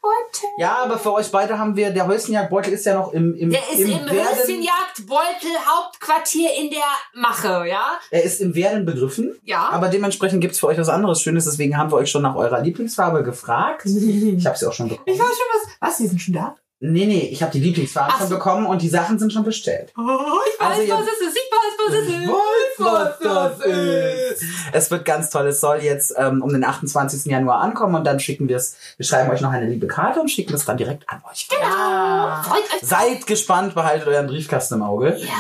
[0.07, 0.26] Yay!
[0.36, 0.48] Höschenjagdbeutel.
[0.59, 3.61] Ja, aber für euch beide haben wir, der Häuschenjagdbeutel ist ja noch im, im, Der
[3.72, 4.11] ist im, Werden.
[4.11, 6.80] Höschenjagdbeutel Hauptquartier in der
[7.14, 7.98] Mache, ja?
[8.11, 9.38] Er ist im Werden begriffen.
[9.44, 9.68] Ja.
[9.70, 11.44] Aber dementsprechend gibt's für euch was anderes Schönes.
[11.44, 13.86] Deswegen haben wir euch schon nach eurer Lieblingsfarbe gefragt.
[14.36, 15.07] Ich habe sie auch schon bekommen.
[15.07, 15.68] Ich weiß schon was.
[15.80, 16.57] Was, die sind schon da?
[16.79, 18.35] Nee, nee, ich habe die Lieblingsfarbe Ach schon so.
[18.35, 19.95] bekommen und die Sachen sind schon bestellt.
[19.97, 21.37] Oh, ich weiß, Also was es ist.
[21.37, 22.29] Ich weiß, was es ist.
[22.79, 23.66] was das
[24.41, 24.45] ist.
[24.72, 25.47] Es wird ganz toll.
[25.47, 27.24] Es soll jetzt ähm, um den 28.
[27.33, 28.77] Januar ankommen und dann schicken wir es.
[28.99, 31.49] Wir schreiben euch noch eine liebe Karte und schicken es dann direkt an euch.
[31.49, 32.43] Genau.
[32.43, 32.87] Freut euch.
[32.87, 35.16] Seid gespannt, behaltet euren Briefkasten im Auge.
[35.16, 35.33] Ja.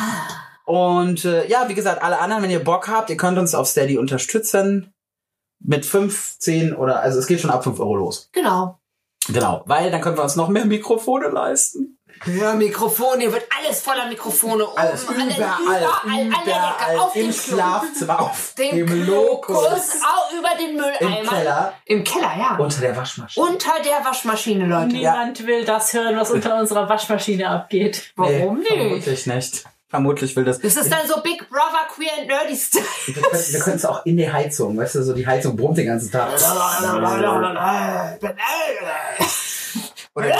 [0.64, 3.68] Und äh, ja, wie gesagt, alle anderen, wenn ihr Bock habt, ihr könnt uns auf
[3.68, 4.92] Steady unterstützen.
[5.58, 8.28] Mit 5, 10 oder, also es geht schon ab 5 Euro los.
[8.32, 8.78] Genau.
[9.28, 11.96] Genau, weil dann können wir uns noch mehr Mikrofone leisten.
[12.24, 14.66] Ja, Mikrofone, hier wird alles voller Mikrofone.
[14.66, 20.48] Oben, Alles überall, überall, Decke, auf im Schlafzimmer, auf dem dem Lokus, Lokus, auch über
[20.58, 21.30] den im Mülleimer.
[21.30, 22.56] Keller, Im Keller, ja.
[22.56, 23.46] unter der Waschmaschine.
[23.46, 24.86] Unter der Waschmaschine, Leute.
[24.88, 28.12] Niemand will das hören, was unter unserer Waschmaschine abgeht.
[28.16, 28.68] Warum nee, nicht?
[28.68, 29.64] Vermutlich nicht.
[29.88, 30.58] Vermutlich will das.
[30.58, 32.84] Das ist dann so Big Brother Queer and Nerdy Style.
[33.06, 36.10] Wir können, es auch in die Heizung, weißt du, so die Heizung brummt den ganzen
[36.10, 36.32] Tag.
[40.14, 40.34] Oder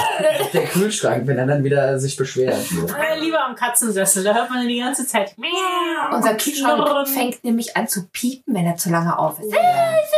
[0.53, 2.59] der Kühlschrank, wenn er dann wieder sich beschwert.
[3.21, 5.37] Lieber am Katzensessel, da hört man die ganze Zeit.
[6.13, 9.53] Unser Kühlschrank fängt nämlich an zu piepen, wenn er zu lange auf ist.
[9.53, 9.61] Ja.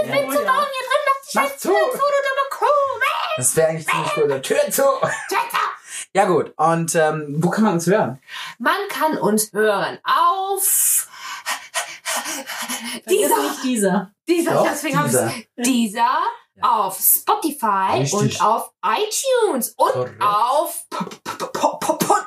[0.03, 1.69] Ich bin zu warm hier drin, mach die Mach scheiß zu.
[1.69, 2.65] Tür zu, du dumme Kuh.
[3.37, 4.41] Das wäre eigentlich ziemlich cool.
[4.41, 4.83] Tür zu!
[6.15, 8.19] Ja gut, und ähm, wo kann man uns hören?
[8.59, 11.09] Man kann uns hören auf
[13.09, 14.11] dieser, nicht dieser.
[14.29, 15.33] dieser, Doch, deswegen dieser.
[15.57, 16.19] dieser
[16.61, 18.19] auf Spotify Richtig.
[18.21, 20.21] und auf iTunes und Korrekt.
[20.21, 20.87] auf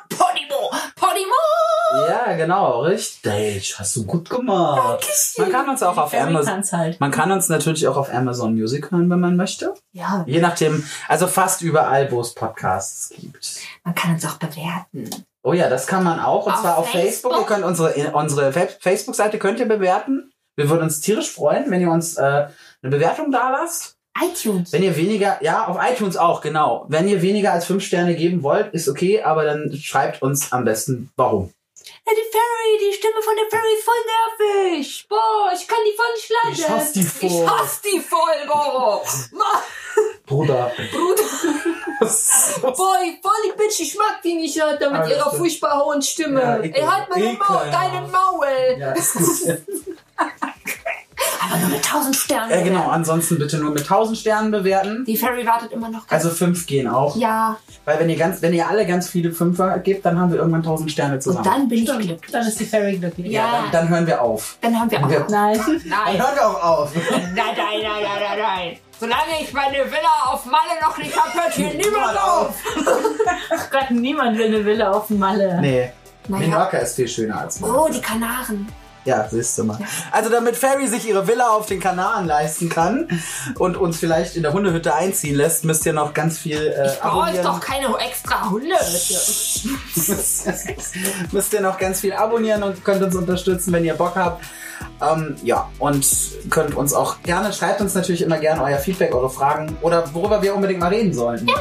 [0.08, 0.70] Podimo.
[0.96, 2.08] Podimo.
[2.08, 3.78] Ja, genau, richtig.
[3.78, 5.04] Hast du gut gemacht.
[5.36, 6.62] Man kann uns auch auf Amazon.
[6.72, 6.98] halt.
[7.00, 9.74] Man kann uns natürlich auch auf Amazon Music hören, wenn man möchte.
[9.92, 13.56] Ja, Je nachdem, also fast überall, wo es Podcasts gibt.
[13.84, 15.26] man kann uns auch bewerten.
[15.44, 16.46] Oh ja, das kann man auch.
[16.46, 17.32] Und Auf zwar auf Facebook.
[17.32, 17.38] Facebook?
[17.40, 20.30] Ihr könnt unsere, unsere Fa- Facebook-Seite könnt ihr bewerten.
[20.56, 23.96] Wir würden uns tierisch freuen, wenn ihr uns äh, eine Bewertung da lasst.
[24.22, 24.72] iTunes.
[24.72, 26.84] Wenn ihr weniger, ja, auf iTunes auch, genau.
[26.88, 30.64] Wenn ihr weniger als fünf Sterne geben wollt, ist okay, aber dann schreibt uns am
[30.64, 31.50] besten, warum.
[32.04, 35.06] Ja, die Fairy, die Stimme von der Fairy ist voll nervig.
[35.08, 36.52] Boah, ich kann die voll nicht leiden.
[36.58, 37.28] Ich hasse die voll.
[37.30, 39.02] Ich hasse die voll, boah.
[40.26, 40.72] Bruder.
[40.90, 41.22] Bruder,
[42.00, 45.34] boah, die voll die Bitch, ich mag die nicht, Alter, mit Alles ihrer klar.
[45.36, 46.40] furchtbar hohen Stimme.
[46.40, 48.76] Ja, Ey, halt meine Maul, deinen Maul.
[48.78, 49.58] ja, ist gut.
[51.50, 52.50] Aber nur mit tausend Sternen.
[52.50, 52.88] ja, genau.
[52.88, 55.04] Ansonsten bitte nur mit 1000 Sternen bewerten.
[55.06, 56.02] Die Fairy wartet immer noch.
[56.08, 57.16] Also fünf gehen auch.
[57.16, 60.38] ja, Weil wenn ihr ganz, wenn ihr alle ganz viele Fünfer gebt, dann haben wir
[60.38, 61.44] irgendwann 1000 Sterne und zusammen.
[61.44, 62.20] dann bin ich glücklich.
[62.30, 63.32] Dann ist die Ferry glücklich.
[63.32, 63.62] Ja.
[63.62, 64.56] dann, dann hören wir auf.
[64.60, 65.10] Dann haben wir auch.
[65.10, 65.26] Ja.
[65.30, 65.58] Nein.
[65.66, 66.18] Dann Nein.
[66.22, 66.90] hören wir auch auf.
[67.10, 68.76] Nein, nein, nein, nein, nein, nein.
[69.00, 72.54] Solange ich meine Villa auf Malle noch nicht hab, hört hier niemand auf.
[73.52, 75.58] Ach Gott, niemand will eine Villa auf Malle.
[75.60, 75.90] Nee.
[76.28, 76.46] Naja.
[76.46, 77.72] Menorca ist viel schöner als Malle.
[77.76, 78.68] Oh, die Kanaren.
[79.04, 79.78] Ja, siehst du mal.
[80.12, 83.08] Also damit Ferry sich ihre Villa auf den Kanaren leisten kann
[83.58, 87.02] und uns vielleicht in der Hundehütte einziehen lässt, müsst ihr noch ganz viel äh, euch
[87.02, 87.44] abonnieren.
[87.44, 88.74] doch keine extra Hunde.
[91.32, 94.44] müsst ihr noch ganz viel abonnieren und könnt uns unterstützen, wenn ihr Bock habt.
[95.00, 96.06] Ähm, ja, und
[96.50, 100.42] könnt uns auch gerne, schreibt uns natürlich immer gerne euer Feedback, eure Fragen oder worüber
[100.42, 101.46] wir unbedingt mal reden sollen.
[101.46, 101.54] Ja.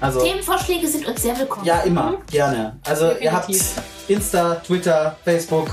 [0.00, 1.64] Also, Themenvorschläge sind uns sehr willkommen.
[1.64, 2.78] ja, immer, gerne.
[2.84, 3.82] Also, ihr habt Definitiv.
[4.08, 5.70] Insta, Twitter, Facebook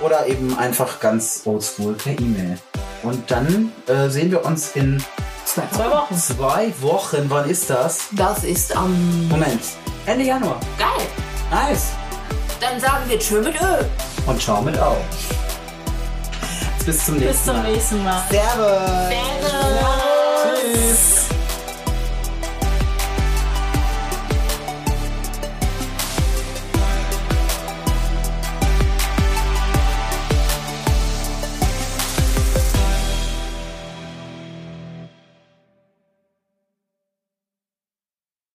[0.00, 2.58] oder eben einfach ganz oldschool per E-Mail.
[3.02, 5.02] Und dann äh, sehen wir uns in
[5.44, 6.14] Zwei Zwei Wochen.
[6.18, 7.24] zwei Wochen.
[7.28, 8.08] Wann ist das?
[8.12, 9.62] Das ist am Moment.
[10.04, 10.60] Ende Januar.
[10.78, 11.06] geil.
[11.50, 11.86] Nice.
[12.60, 13.84] Dann sagen wir Tschö mit Ö.
[14.26, 14.98] Und ciao mit auf.
[16.84, 17.72] Bis zum nächsten Bis zum Mal.
[17.72, 18.22] nächsten Mal.
[18.30, 19.08] Servus.
[19.08, 20.07] Servus.